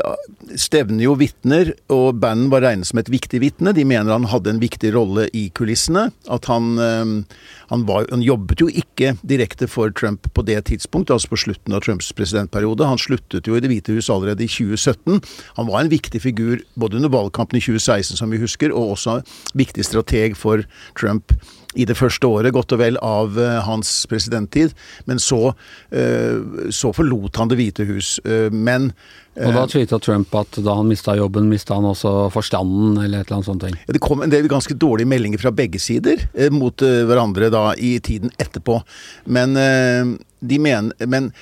stevner 0.60 1.06
jo 1.06 1.14
vitner, 1.16 1.70
og 1.92 2.18
Bannon 2.20 2.50
var 2.52 2.66
regnet 2.66 2.90
som 2.90 3.00
et 3.00 3.08
viktig 3.08 3.40
vitne. 3.40 3.72
De 3.72 3.86
mener 3.88 4.12
han 4.12 4.28
hadde 4.28 4.52
en 4.52 4.60
viktig 4.60 4.90
rolle 4.92 5.30
i 5.32 5.46
kulissene. 5.56 6.10
At 6.28 6.50
han, 6.50 6.74
eh, 6.76 7.14
han, 7.70 7.86
var, 7.88 8.04
han 8.10 8.24
jobbet 8.24 8.60
jo 8.60 8.68
ikke 8.68 9.14
direkte 9.24 9.68
for 9.70 9.94
Trump 9.96 10.28
på 10.36 10.44
det 10.44 10.58
tidspunktet, 10.68 11.14
altså 11.16 11.32
på 11.32 11.40
slutten 11.46 11.76
av 11.76 11.84
Trumps 11.86 12.12
presidentperiode. 12.12 12.90
Han 12.90 13.00
sluttet 13.00 13.48
jo 13.48 13.56
i 13.56 13.62
Det 13.64 13.72
hvite 13.72 13.96
hus 13.96 14.10
allerede 14.12 14.44
i 14.44 14.50
2017. 14.50 15.22
Han 15.56 15.70
var 15.70 15.80
en 15.80 15.92
viktig 15.92 16.20
figur 16.20 16.60
både 16.76 17.00
under 17.00 17.12
valgkampen 17.14 17.53
kuppene 17.54 17.58
i 17.58 17.60
2016, 17.60 18.16
som 18.16 18.30
vi 18.30 18.40
husker, 18.42 18.72
og 18.72 18.96
også 18.96 19.22
viktig 19.54 19.84
strateg 19.84 20.36
for 20.36 20.64
Trump 20.98 21.32
i 21.76 21.84
det 21.84 21.96
første 21.96 22.26
året, 22.26 22.52
godt 22.54 22.72
og 22.72 22.78
vel, 22.78 22.96
av 23.02 23.36
uh, 23.36 23.62
hans 23.66 24.06
presidenttid. 24.06 24.74
Men 25.06 25.18
så, 25.18 25.54
uh, 25.90 26.70
så 26.70 26.92
forlot 26.94 27.36
han 27.36 27.48
Det 27.48 27.58
hvite 27.58 27.84
hus. 27.84 28.20
Uh, 28.24 28.50
men 28.50 28.92
og 29.34 29.50
da 29.50 29.64
tvitra 29.66 29.98
Trump 29.98 30.30
at 30.38 30.60
da 30.62 30.76
han 30.78 30.86
mista 30.86 31.16
jobben, 31.18 31.48
mista 31.50 31.74
han 31.74 31.88
også 31.88 32.30
forstanden, 32.30 33.00
eller 33.02 33.24
et 33.24 33.26
eller 33.26 33.40
annet 33.40 33.48
sånt? 33.48 33.64
Ja, 33.66 33.94
det 33.96 34.00
kom 34.00 34.22
en 34.22 34.30
del 34.30 34.46
ganske 34.46 34.76
dårlige 34.78 35.10
meldinger 35.10 35.42
fra 35.42 35.50
begge 35.50 35.80
sider 35.82 36.22
mot 36.54 36.78
hverandre 36.78 37.48
da 37.50 37.64
i 37.74 37.96
tiden 37.98 38.30
etterpå. 38.38 38.78
Men 39.26 39.58
de 39.58 40.60
mener 40.62 41.10
Men 41.10 41.32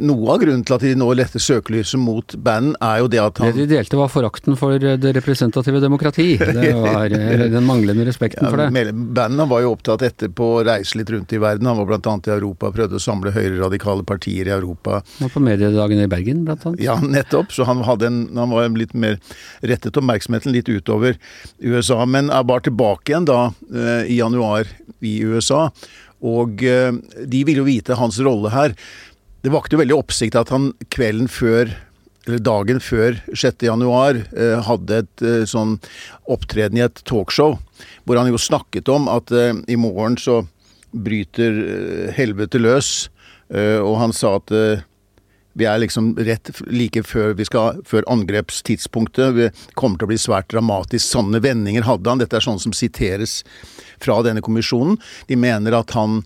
noe 0.00 0.34
av 0.34 0.42
grunnen 0.42 0.64
til 0.66 0.76
at 0.76 0.84
de 0.84 0.92
nå 0.98 1.08
letter 1.18 1.42
søkelyset 1.42 2.00
mot 2.00 2.36
Bannon, 2.36 2.76
er 2.82 3.02
jo 3.02 3.10
det 3.12 3.20
at 3.22 3.40
han 3.42 3.52
Det 3.52 3.66
de 3.66 3.76
delte 3.76 3.98
var 3.98 4.10
forakten 4.12 4.56
for 4.58 4.78
det 4.78 5.14
representative 5.16 5.82
demokrati. 5.82 6.28
Det 6.62 6.72
var 6.76 7.10
den 7.10 7.64
manglende 7.66 8.04
respekten 8.06 8.46
ja, 8.46 8.50
for 8.52 8.60
det. 8.60 8.92
Bannon 8.92 9.48
var 9.50 9.64
jo 9.64 9.72
opptatt 9.74 10.04
etterpå 10.06 10.48
å 10.58 10.62
reise 10.66 10.98
litt 10.98 11.10
rundt 11.10 11.32
i 11.34 11.40
verden. 11.42 11.68
Han 11.68 11.80
var 11.80 11.88
bl.a. 11.90 12.14
i 12.26 12.34
Europa 12.34 12.70
prøvde 12.74 12.98
å 12.98 13.02
samle 13.02 13.32
høyreradikale 13.34 14.04
partier 14.08 14.50
i 14.50 14.54
Europa. 14.54 15.00
Og 15.24 15.32
på 15.32 15.42
mediedagen 15.42 16.02
i 16.02 16.08
Bergen, 16.10 16.44
annet. 16.48 16.82
Ja, 16.82 16.98
nettopp. 17.00 17.52
Så 17.54 17.66
han, 17.68 17.82
hadde 17.86 18.08
en, 18.10 18.22
han 18.36 18.52
var 18.52 18.68
litt 18.78 18.94
mer 18.94 19.18
rettet 19.60 19.98
oppmerksomheten 19.98 20.54
litt 20.54 20.70
utover 20.70 21.18
USA. 21.58 22.02
Men 22.06 22.30
er 22.30 22.46
bare 22.48 22.66
tilbake 22.68 23.12
igjen 23.12 23.28
da 23.28 23.42
eh, 23.72 24.12
i 24.12 24.20
januar 24.20 24.70
i 25.00 25.18
USA. 25.26 25.68
Og 26.22 26.62
eh, 26.66 26.92
de 27.26 27.42
vil 27.46 27.62
jo 27.62 27.68
vite 27.68 27.98
hans 27.98 28.20
rolle 28.22 28.52
her. 28.54 28.76
Det 29.42 29.50
vakte 29.50 29.74
jo 29.74 29.80
veldig 29.82 29.96
oppsikt 29.96 30.36
at 30.38 30.52
han 30.54 30.70
kvelden 30.94 31.26
før 31.30 31.72
eller 32.22 32.38
dagen 32.38 32.78
før 32.78 33.16
6. 33.34 33.64
januar 33.66 34.20
eh, 34.30 34.60
hadde 34.62 35.00
et 35.02 35.24
eh, 35.26 35.40
sånn 35.48 35.74
opptreden 36.30 36.78
i 36.78 36.84
et 36.84 37.02
talkshow, 37.08 37.56
hvor 38.06 38.20
han 38.20 38.30
jo 38.30 38.38
snakket 38.38 38.86
om 38.94 39.08
at 39.10 39.32
eh, 39.34 39.56
i 39.66 39.78
morgen 39.80 40.14
så 40.20 40.44
bryter 40.92 41.56
helvete 42.12 42.60
løs, 42.60 43.08
og 43.48 43.94
han 43.96 44.12
sa 44.12 44.34
at 44.36 44.50
vi 45.56 45.64
er 45.64 45.78
liksom 45.80 46.10
rett 46.20 46.50
like 46.68 47.00
før, 47.08 47.32
skal, 47.48 47.78
før 47.88 48.04
angrepstidspunktet. 48.12 49.32
Vi 49.36 49.46
kommer 49.72 49.96
til 49.96 50.04
å 50.04 50.10
bli 50.10 50.18
svært 50.20 50.50
dramatisk. 50.52 51.06
Sanne 51.06 51.40
vendinger 51.40 51.88
hadde 51.88 52.12
han. 52.12 52.20
Dette 52.20 52.36
er 52.36 52.44
sånn 52.44 52.60
som 52.60 52.76
siteres 52.76 53.38
fra 54.04 54.18
denne 54.24 54.44
kommisjonen. 54.44 55.00
De 55.32 55.40
mener 55.40 55.78
at 55.80 55.96
han 55.96 56.20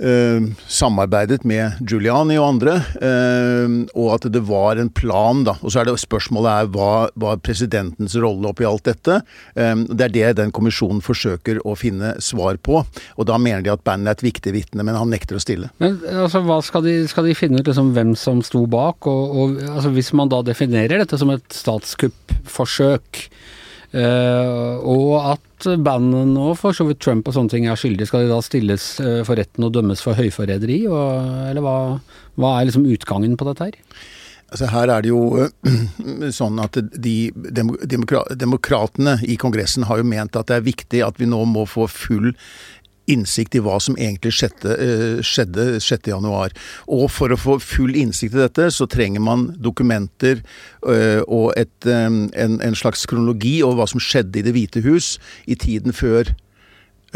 samarbeidet 0.00 1.42
med 1.44 1.80
Giuliani 1.84 2.38
og 2.40 2.46
andre, 2.54 2.76
uh, 3.02 3.74
og 3.92 4.14
at 4.16 4.28
det 4.32 4.42
var 4.48 4.80
en 4.80 4.88
plan, 4.92 5.42
da. 5.44 5.56
Og 5.60 5.72
så 5.72 5.82
er 5.82 5.88
det 5.88 5.96
spørsmålet 6.00 6.50
er 6.50 6.70
hva 6.72 6.92
var 7.20 7.40
presidentens 7.44 8.16
rolle 8.20 8.48
oppi 8.50 8.66
alt 8.68 8.86
dette? 8.88 9.20
Um, 9.54 9.84
det 9.90 10.08
er 10.08 10.14
det 10.14 10.30
den 10.40 10.54
kommisjonen 10.56 11.02
forsøker 11.04 11.60
å 11.68 11.76
finne 11.78 12.14
svar 12.24 12.58
på. 12.64 12.80
Og 13.16 13.28
da 13.28 13.38
mener 13.40 13.64
de 13.66 13.74
at 13.74 13.84
bandet 13.86 14.14
er 14.14 14.18
et 14.18 14.26
viktig 14.30 14.54
vitne, 14.56 14.86
men 14.86 14.96
han 14.96 15.12
nekter 15.12 15.38
å 15.38 15.42
stille. 15.42 15.70
Men 15.82 16.00
altså, 16.08 16.42
hva 16.46 16.60
skal 16.64 16.86
de, 16.86 16.96
skal 17.10 17.28
de 17.28 17.36
finne 17.36 17.60
ut 17.60 17.68
liksom, 17.68 17.92
hvem 17.96 18.16
som 18.18 18.40
sto 18.46 18.64
bak? 18.70 19.08
Og, 19.10 19.36
og 19.36 19.62
altså, 19.68 19.92
hvis 19.94 20.12
man 20.16 20.32
da 20.32 20.42
definerer 20.46 21.02
dette 21.02 21.20
som 21.20 21.32
et 21.34 21.44
statskuppforsøk, 21.54 23.26
og 23.90 25.14
at 25.18 25.66
bandet 25.82 26.30
nå, 26.30 26.52
for 26.58 26.76
så 26.76 26.86
vidt 26.86 27.00
Trump 27.02 27.28
og 27.28 27.34
sånne 27.36 27.52
ting 27.52 27.66
er 27.66 27.78
skyldige, 27.78 28.06
skal 28.08 28.24
de 28.24 28.30
da 28.30 28.38
stilles 28.44 28.86
uh, 29.02 29.20
for 29.26 29.40
retten 29.40 29.66
og 29.66 29.74
dømmes 29.74 30.02
for 30.04 30.18
høyforræderi? 30.18 30.84
Eller 30.86 31.64
hva, 31.64 31.76
hva, 32.38 32.54
er 32.56 32.70
liksom 32.70 32.86
utgangen 32.90 33.36
på 33.40 33.48
dette 33.50 33.70
her? 33.70 33.78
Altså 34.50 34.66
Her 34.70 34.90
er 34.90 35.04
det 35.04 35.12
jo 35.12 35.20
uh, 35.42 36.30
sånn 36.38 36.62
at 36.62 36.78
de 36.78 37.16
demokra 37.34 38.24
demokratene 38.34 39.18
i 39.26 39.38
Kongressen 39.40 39.86
har 39.90 40.00
jo 40.00 40.08
ment 40.10 40.38
at 40.38 40.50
det 40.50 40.60
er 40.60 40.68
viktig 40.70 41.04
at 41.06 41.20
vi 41.20 41.28
nå 41.30 41.42
må 41.50 41.66
få 41.70 41.86
full 41.90 42.32
innsikt 43.10 43.56
i 43.58 43.62
hva 43.64 43.78
som 43.82 43.98
egentlig 43.98 44.32
skjedde, 44.38 44.76
eh, 44.76 45.22
skjedde 45.26 45.80
6.1. 45.82 46.56
Og 46.88 47.08
for 47.12 47.32
å 47.32 47.40
få 47.40 47.58
full 47.62 47.96
innsikt 47.98 48.36
i 48.36 48.44
dette, 48.44 48.70
så 48.74 48.88
trenger 48.90 49.24
man 49.24 49.50
dokumenter 49.58 50.42
eh, 50.86 51.22
og 51.26 51.52
et, 51.56 51.74
eh, 51.86 52.06
en, 52.06 52.60
en 52.60 52.78
slags 52.78 53.06
kronologi 53.10 53.60
over 53.62 53.82
hva 53.82 53.90
som 53.90 54.02
skjedde 54.02 54.40
i 54.40 54.46
Det 54.46 54.54
hvite 54.56 54.84
hus 54.86 55.18
i 55.46 55.54
tiden 55.58 55.92
før 55.92 56.32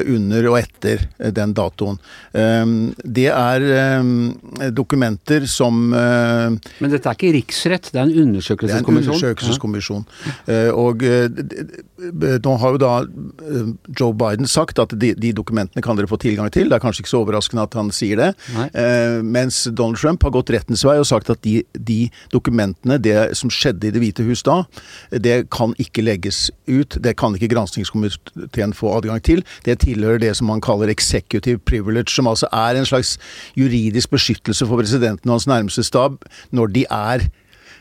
under 0.02 0.48
og 0.50 0.58
etter 0.58 1.04
den 1.34 1.54
datoen. 1.54 1.98
Ehm, 2.34 2.92
det 3.04 3.28
er 3.30 3.64
ehm, 3.78 4.34
dokumenter 4.74 5.46
som 5.50 5.92
eh, 5.94 6.56
Men 6.82 6.92
dette 6.92 7.10
er 7.10 7.18
ikke 7.18 7.32
riksrett, 7.36 7.90
det 7.92 8.00
er 8.00 8.08
en 8.08 8.24
undersøkelseskommisjon? 8.24 8.74
Det 8.74 8.74
er 8.74 9.04
en 9.04 9.12
undersøkelseskommisjon. 9.14 10.06
Eh, 10.50 10.70
og 10.74 11.04
eh, 11.06 12.40
nå 12.44 12.56
har 12.60 12.74
jo 12.74 12.82
da 12.82 12.94
Joe 13.94 14.16
Biden 14.18 14.50
sagt 14.50 14.80
at 14.82 14.96
de, 14.98 15.12
de, 15.14 15.32
dokumentene 15.36 15.84
kan 15.84 15.98
dere 15.98 16.10
få 16.10 16.18
tilgang 16.20 16.50
til. 16.54 16.68
Det 16.70 16.78
er 16.78 16.82
kanskje 16.82 17.04
ikke 17.04 17.14
så 17.14 17.22
overraskende 17.22 17.64
at 17.64 17.78
han 17.78 17.92
sier 17.94 18.20
det. 18.20 18.30
Nei. 18.54 18.66
Mens 19.24 19.64
Donald 19.70 19.98
Trump 20.00 20.24
har 20.26 20.34
gått 20.34 20.52
rettens 20.54 20.84
vei 20.86 20.96
og 21.00 21.06
sagt 21.08 21.30
at 21.32 21.40
de, 21.46 21.62
de 21.72 22.00
dokumentene, 22.34 22.98
det 23.02 23.16
som 23.38 23.52
skjedde 23.52 23.88
i 23.88 23.94
Det 23.94 24.02
hvite 24.02 24.26
hus 24.26 24.42
da, 24.46 24.62
det 25.10 25.36
kan 25.54 25.74
ikke 25.80 26.04
legges 26.04 26.48
ut. 26.66 26.98
Det 27.00 27.14
kan 27.20 27.36
ikke 27.36 27.50
granskingskomiteen 27.54 28.74
få 28.76 28.92
adgang 28.98 29.22
til. 29.24 29.44
Det 29.66 29.78
tilhører 29.84 30.22
det 30.22 30.34
som 30.38 30.48
man 30.50 30.62
kaller 30.64 30.92
executive 30.92 31.58
privilege, 31.58 32.10
som 32.12 32.28
altså 32.30 32.50
er 32.52 32.78
en 32.78 32.88
slags 32.88 33.18
juridisk 33.56 34.10
beskyttelse 34.10 34.66
for 34.66 34.80
presidenten 34.80 35.30
og 35.30 35.38
hans 35.38 35.46
nærmeste 35.50 35.84
stab 35.86 36.20
når 36.50 36.72
de 36.74 36.84
er 36.90 37.28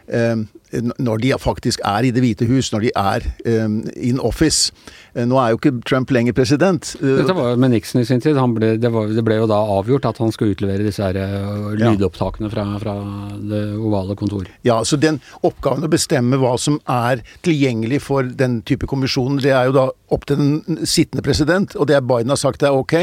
når 0.07 1.21
de 1.21 1.31
faktisk 1.39 1.81
er 1.85 2.07
i 2.07 2.11
Det 2.11 2.21
hvite 2.23 2.47
hus, 2.49 2.71
når 2.73 2.87
de 2.87 2.91
er 2.97 3.25
um, 3.65 3.75
in 3.95 4.19
office. 4.19 4.73
Nå 5.13 5.37
er 5.37 5.51
jo 5.53 5.59
ikke 5.59 5.71
Trump 5.85 6.11
lenger 6.11 6.33
president. 6.33 6.95
Dette 6.99 7.35
var 7.37 7.51
jo 7.51 7.59
med 7.61 7.73
Nixon 7.75 8.01
i 8.01 8.05
sin 8.05 8.21
tid. 8.21 8.39
Ble, 8.55 8.73
det, 8.81 8.91
var, 8.91 9.11
det, 9.13 9.23
ble 9.25 9.37
jo 9.37 9.47
da 9.49 9.59
avgjort 9.77 10.07
at 10.09 10.21
han 10.21 10.33
skulle 10.33 10.57
utlevere 10.57 10.85
disse 10.85 11.03
her, 11.05 11.19
uh, 11.21 11.75
lydopptakene 11.77 12.49
fra, 12.53 12.65
fra, 12.81 12.95
det 13.37 13.61
ovale 13.77 14.17
kontor. 14.19 14.49
Ja, 14.65 14.81
så 14.83 14.97
den 14.97 15.21
oppgaven 15.45 15.85
å 15.85 15.91
bestemme 15.91 16.41
hva 16.41 16.55
som 16.61 16.79
er 16.89 17.23
tilgjengelig 17.45 18.01
for 18.07 18.25
den 18.25 18.61
type 18.67 18.89
kommisjon, 18.89 19.39
det 19.43 19.53
er 19.53 19.69
jo 19.69 19.77
da 19.77 19.87
opp 20.13 20.27
til 20.29 20.41
den 20.41 20.83
sittende 20.89 21.25
president, 21.25 21.77
og 21.77 21.89
det 21.91 22.01
Biden 22.09 22.33
har 22.33 22.41
sagt 22.41 22.65
er 22.65 22.75
ok. 22.75 22.97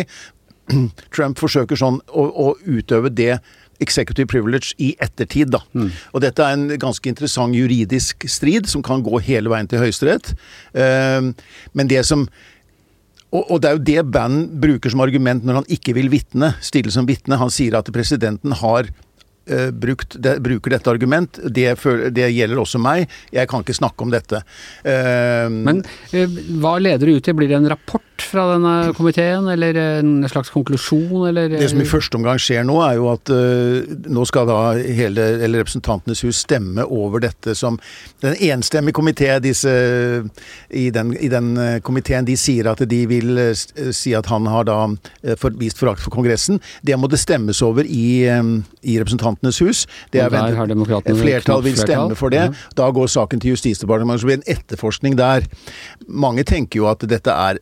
Trump 1.14 1.40
forsøker 1.40 1.78
sånn 1.78 2.00
å, 2.10 2.26
å 2.26 2.52
utøve 2.66 3.10
det 3.14 3.38
executive 3.80 4.28
privilege 4.30 4.74
i 4.78 4.92
ettertid. 5.00 5.52
Da. 5.54 5.62
Mm. 5.72 5.90
Og 6.14 6.24
dette 6.24 6.44
er 6.44 6.56
en 6.56 6.68
ganske 6.80 7.10
interessant 7.10 7.56
juridisk 7.56 8.28
strid 8.30 8.70
som 8.70 8.84
kan 8.86 9.04
gå 9.06 9.20
hele 9.26 9.52
veien 9.52 9.68
til 9.70 9.82
Høyesterett. 9.82 10.34
Uh, 10.76 11.32
men 11.74 11.90
det 11.90 12.04
som 12.08 12.28
og, 13.30 13.44
og, 13.44 13.60
det 13.62 13.68
er 13.68 13.76
jo 13.76 13.84
det 13.86 14.02
Bannon 14.10 14.48
bruker 14.58 14.90
som 14.90 15.02
argument 15.04 15.44
når 15.46 15.60
han 15.60 15.68
ikke 15.70 15.94
vil 15.94 16.08
vitne, 16.10 16.48
stille 16.66 16.90
som 16.90 17.06
vitne. 17.06 17.38
Han 17.38 17.52
sier 17.54 17.76
at 17.78 17.90
presidenten 17.94 18.56
har 18.58 18.90
uh, 19.50 19.70
brukt, 19.70 20.16
de, 20.18 20.36
bruker 20.42 20.76
dette 20.76 20.90
argument. 20.90 21.40
Det, 21.44 21.66
det, 22.14 22.28
gjelder 22.30 22.62
også 22.62 22.80
meg. 22.82 23.10
Jeg 23.34 23.50
kan 23.50 23.64
ikke 23.64 23.76
snakke 23.76 24.06
om 24.06 24.12
dette. 24.14 24.42
Uh, 24.84 25.48
Men 25.50 25.82
uh, 26.14 26.38
hva 26.62 26.78
leder 26.82 27.10
det 27.10 27.18
ut 27.18 27.28
til? 27.28 27.36
Blir 27.38 27.50
det 27.50 27.58
en 27.60 27.70
rapport 27.72 28.06
fra 28.20 28.44
denne 28.52 28.92
komiteen, 28.94 29.48
eller 29.48 29.76
en 29.80 30.28
slags 30.28 30.52
konklusjon, 30.52 31.28
eller 31.30 31.48
Det 31.54 31.70
som 31.72 31.80
i 31.80 31.88
første 31.88 32.18
omgang 32.18 32.38
skjer 32.38 32.66
nå, 32.68 32.76
er 32.84 32.98
jo 32.98 33.08
at 33.14 33.32
nå 34.12 34.26
skal 34.28 34.44
da 34.46 34.58
hele, 34.76 35.24
eller 35.40 35.62
Representantenes 35.62 36.20
hus 36.26 36.42
stemme 36.44 36.84
over 36.84 37.24
dette 37.24 37.54
som 37.56 37.78
Den 38.20 38.36
enstemmige 38.52 38.98
komité 38.98 39.32
disse 39.40 39.72
i 40.68 40.84
den, 40.92 41.14
i 41.16 41.30
den 41.32 41.80
komiteen, 41.82 42.28
de 42.28 42.36
sier 42.38 42.68
at 42.70 42.84
de 42.88 43.00
vil 43.08 43.40
si 43.56 44.12
at 44.14 44.28
han 44.30 44.46
har 44.52 44.68
da 44.68 44.78
for, 45.40 45.56
vist 45.56 45.80
forakt 45.80 46.04
for 46.04 46.12
Kongressen. 46.14 46.60
Det 46.84 46.96
må 47.00 47.08
det 47.10 47.22
stemmes 47.22 47.62
over 47.64 47.88
i, 47.88 48.28
i 48.28 48.98
Representantenes 49.40 49.60
hus. 49.60 49.86
Det 50.12 50.20
er 50.20 50.30
ventet, 50.30 51.16
flertall 51.20 51.62
vil 51.64 51.76
stemme 51.78 52.16
for 52.18 52.32
det. 52.32 52.50
Da 52.76 52.90
går 52.90 53.08
saken 53.08 53.40
til 53.40 53.54
Justisdepartementet, 53.54 54.20
så 54.20 54.28
blir 54.28 54.40
det 54.40 54.44
en 54.44 54.56
etterforskning 54.58 55.16
der. 55.18 55.46
Mange 56.08 56.44
tenker 56.44 56.80
jo 56.80 56.88
at 56.90 57.04
dette 57.08 57.30
er 57.30 57.58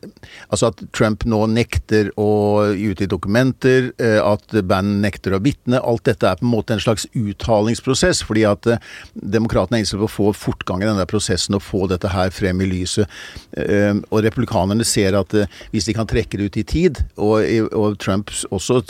Altså 0.49 0.69
at 0.69 0.81
Trump 0.93 1.23
nå 1.29 1.43
nekter 1.51 2.09
å 2.19 2.65
utgi 2.73 3.07
dokumenter, 3.09 3.91
eh, 4.01 4.17
at 4.19 4.53
Bannon 4.65 5.01
nekter 5.03 5.35
å 5.35 5.39
vitne. 5.43 5.79
Alt 5.79 6.07
dette 6.09 6.27
er 6.27 6.39
på 6.39 6.45
en 6.45 6.51
måte 6.51 6.73
en 6.73 6.81
slags 6.81 7.05
uttalingsprosess, 7.13 8.23
fordi 8.25 8.45
at 8.49 8.67
eh, 8.67 8.81
demokratene 9.13 9.77
er 9.77 9.83
innstilt 9.83 10.01
på 10.01 10.09
å 10.09 10.13
få 10.13 10.33
fortgang 10.33 10.83
i 10.83 10.89
denne 10.89 11.05
prosessen 11.09 11.57
og 11.57 11.63
få 11.63 11.85
dette 11.91 12.11
her 12.11 12.33
frem 12.33 12.61
i 12.61 12.69
lyset. 12.69 13.09
Eh, 13.53 13.93
og 14.09 14.23
republikanerne 14.25 14.87
ser 14.87 15.17
at 15.19 15.35
hvis 15.71 15.89
de 15.89 15.95
kan 15.97 16.09
trekke 16.09 16.39
det 16.39 16.49
ut 16.49 16.59
i 16.61 16.65
tid, 16.67 17.03
og, 17.17 17.45
og 17.77 17.99
Trump 18.01 18.33
også, 18.49 18.81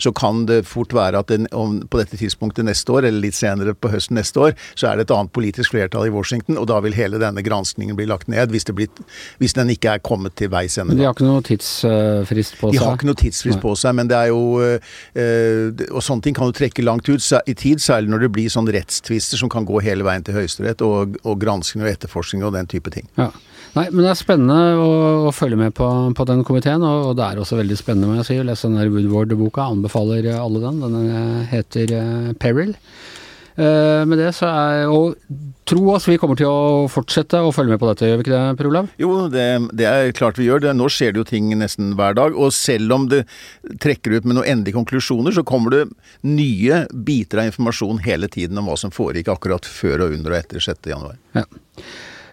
så 0.00 0.14
kan 0.16 0.46
det 0.48 0.62
fort 0.68 0.96
være 0.96 1.20
at 1.20 1.32
den, 1.32 1.48
på 1.52 2.00
dette 2.00 2.15
dette 2.16 2.24
tidspunktet 2.24 2.66
neste 2.66 2.92
år, 2.92 3.06
eller 3.06 3.22
litt 3.22 3.36
senere 3.36 3.74
på 3.74 3.90
høsten 3.92 4.16
neste 4.18 4.40
år, 4.40 4.56
så 4.74 4.90
er 4.90 4.98
det 4.98 5.06
et 5.06 5.14
annet 5.14 5.32
politisk 5.36 5.74
flertall 5.74 6.08
i 6.08 6.12
Washington, 6.14 6.58
og 6.60 6.68
da 6.70 6.80
vil 6.84 6.96
hele 6.96 7.20
denne 7.22 7.44
granskningen 7.44 7.96
bli 7.98 8.08
lagt 8.08 8.30
ned, 8.32 8.50
hvis, 8.50 8.66
blir, 8.76 8.90
hvis 9.42 9.56
den 9.56 9.72
ikke 9.74 9.96
er 9.96 10.04
kommet 10.04 10.36
til 10.38 10.50
veis 10.52 10.78
ende. 10.80 10.96
De 10.96 11.06
har 11.06 11.16
ikke 11.16 11.26
noe 11.26 11.44
tidsfrist 11.46 12.58
på 12.60 12.70
seg? 12.70 12.78
De 12.78 12.84
har 12.84 12.96
ikke 12.98 13.10
noe 13.10 13.20
tidsfrist 13.20 13.62
på 13.62 13.74
seg, 13.78 13.96
men 14.00 14.10
det 14.10 14.18
er 14.18 14.30
jo 14.32 14.42
øh, 14.62 15.84
Og 15.96 16.02
sånne 16.04 16.24
ting 16.24 16.36
kan 16.36 16.48
jo 16.48 16.54
trekke 16.56 16.84
langt 16.84 17.08
ut 17.08 17.22
i 17.46 17.54
tid, 17.56 17.82
særlig 17.82 18.12
når 18.12 18.26
det 18.26 18.32
blir 18.36 18.52
sånn 18.52 18.68
rettstvister 18.72 19.40
som 19.40 19.52
kan 19.52 19.66
gå 19.68 19.80
hele 19.84 20.06
veien 20.06 20.24
til 20.26 20.36
Høyesterett, 20.36 20.82
og, 20.84 21.18
og 21.24 21.38
gransking 21.42 21.84
og 21.84 21.90
etterforskning 21.90 22.44
og 22.46 22.54
den 22.56 22.68
type 22.70 22.92
ting. 22.94 23.08
Ja. 23.18 23.30
Nei, 23.76 23.90
men 23.92 24.06
det 24.06 24.12
er 24.12 24.16
spennende 24.16 24.60
å, 24.80 24.92
å 25.28 25.32
følge 25.36 25.58
med 25.60 25.74
på, 25.76 25.86
på 26.16 26.24
den 26.28 26.40
komiteen, 26.48 26.84
og, 26.86 27.10
og, 27.10 27.18
det 27.18 27.26
er 27.26 27.42
også 27.42 27.58
veldig 27.58 27.76
spennende, 27.76 28.08
må 28.08 28.22
jeg 28.22 28.30
si, 28.30 28.38
å 28.40 28.46
lese 28.48 28.70
den 28.70 28.78
der 28.80 28.88
Woodward-boka. 28.92 29.66
Anbefaler 29.68 30.30
alle 30.38 30.62
den. 30.62 30.80
Den 30.80 31.44
heter 31.50 31.92
uh, 31.92 32.32
Peril. 32.40 32.72
Uh, 33.56 34.04
med 34.04 34.20
det 34.20 34.34
så 34.36 34.50
er 34.52 34.90
Og 34.92 35.14
tro 35.64 35.86
oss, 35.94 36.04
vi 36.04 36.18
kommer 36.20 36.36
til 36.36 36.50
å 36.50 36.88
fortsette 36.92 37.40
å 37.40 37.52
følge 37.56 37.72
med 37.72 37.80
på 37.80 37.88
dette, 37.88 38.08
gjør 38.08 38.18
vi 38.20 38.26
ikke 38.26 38.34
det, 38.34 38.56
Per 38.58 38.68
Olav? 38.68 38.90
Jo, 39.00 39.12
det, 39.32 39.46
det, 39.76 39.86
er 39.88 40.16
klart 40.16 40.40
vi 40.40 40.48
gjør 40.48 40.62
det. 40.62 40.74
Nå 40.76 40.88
skjer 40.92 41.12
det 41.12 41.20
jo 41.20 41.28
ting 41.28 41.52
nesten 41.60 41.94
hver 41.98 42.16
dag. 42.16 42.36
Og 42.36 42.52
selv 42.56 42.96
om 42.96 43.08
det 43.12 43.22
trekker 43.82 44.16
ut 44.16 44.28
med 44.28 44.38
noen 44.38 44.50
endelige 44.56 44.76
konklusjoner, 44.78 45.36
så 45.36 45.44
kommer 45.44 45.74
det 45.74 45.84
nye 46.24 46.84
biter 46.92 47.44
av 47.44 47.52
informasjon 47.52 48.00
hele 48.08 48.32
tiden 48.32 48.60
om 48.60 48.68
hva 48.70 48.80
som 48.80 48.94
foregikk 48.94 49.32
akkurat 49.36 49.68
før 49.68 50.06
og 50.06 50.16
under 50.16 50.36
og 50.36 50.40
etter 50.40 50.64
6. 50.64 50.92
januar. 50.96 51.20
Ja. 51.36 51.44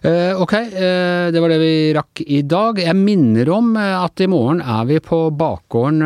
Uh, 0.04 0.36
ok, 0.36 0.52
uh, 0.52 1.32
det 1.32 1.40
var 1.40 1.48
det 1.48 1.56
vi 1.62 1.76
rakk 1.96 2.20
i 2.28 2.42
dag. 2.44 2.76
Jeg 2.76 2.92
minner 2.98 3.48
om 3.56 3.70
uh, 3.72 4.02
at 4.02 4.20
i 4.20 4.26
morgen 4.28 4.58
er 4.60 4.82
vi 4.90 4.98
på 5.00 5.30
bakgården 5.32 6.04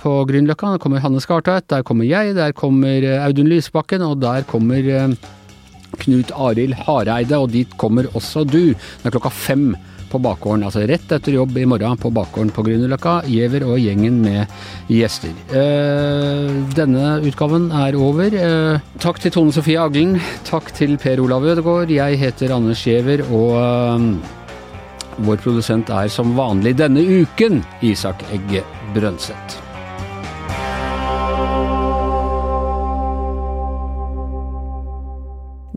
på 0.00 0.12
Grünerløkka. 0.30 0.70
Der 0.72 0.80
kommer 0.80 1.02
Hanne 1.04 1.20
Skartveit, 1.20 1.66
der 1.68 1.84
kommer 1.84 2.08
jeg, 2.08 2.32
der 2.38 2.56
kommer 2.56 3.04
Audun 3.26 3.50
Lysbakken, 3.52 4.06
og 4.06 4.22
der 4.24 4.48
kommer 4.48 5.12
Knut 6.00 6.32
Arild 6.32 6.78
Hareide, 6.86 7.36
og 7.36 7.52
dit 7.52 7.76
kommer 7.76 8.08
også 8.16 8.46
du. 8.48 8.72
Det 8.72 9.10
er 9.10 9.12
klokka 9.12 9.34
fem 9.34 9.74
på 10.10 10.20
bakgården. 10.22 10.64
Altså 10.66 10.84
rett 10.88 11.12
etter 11.14 11.36
jobb 11.36 11.56
i 11.58 11.66
morgen 11.68 12.00
på 12.00 12.10
bakgården 12.14 12.52
på 12.54 12.64
Grünerløkka. 12.66 13.20
Giæver 13.28 13.66
og 13.68 13.78
gjengen 13.82 14.20
med 14.24 14.46
gjester. 14.92 15.34
Eh, 15.52 16.50
denne 16.76 17.18
utgaven 17.28 17.70
er 17.74 17.98
over. 17.98 18.34
Eh, 18.34 18.80
takk 19.02 19.20
til 19.22 19.34
Tone 19.34 19.54
Sofie 19.54 19.80
Aglen. 19.80 20.18
Takk 20.48 20.72
til 20.76 20.98
Per 21.00 21.22
Olav 21.24 21.46
Ødegaard. 21.46 21.92
Jeg 21.92 22.18
heter 22.18 22.56
Anders 22.56 22.84
Giæver, 22.86 23.24
og 23.28 23.56
eh, 23.62 24.36
vår 25.28 25.40
produsent 25.44 25.90
er 25.90 26.10
som 26.12 26.36
vanlig 26.38 26.76
denne 26.78 27.02
uken 27.02 27.62
Isak 27.82 28.22
Egge 28.32 28.64
Brønseth. 28.94 29.64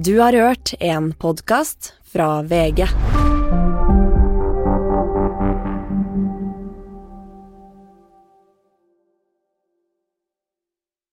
Du 0.01 0.15
har 0.17 0.33
hørt 0.33 0.73
en 0.79 1.11
podkast 1.13 1.93
fra 2.13 2.41
VG. 2.41 2.87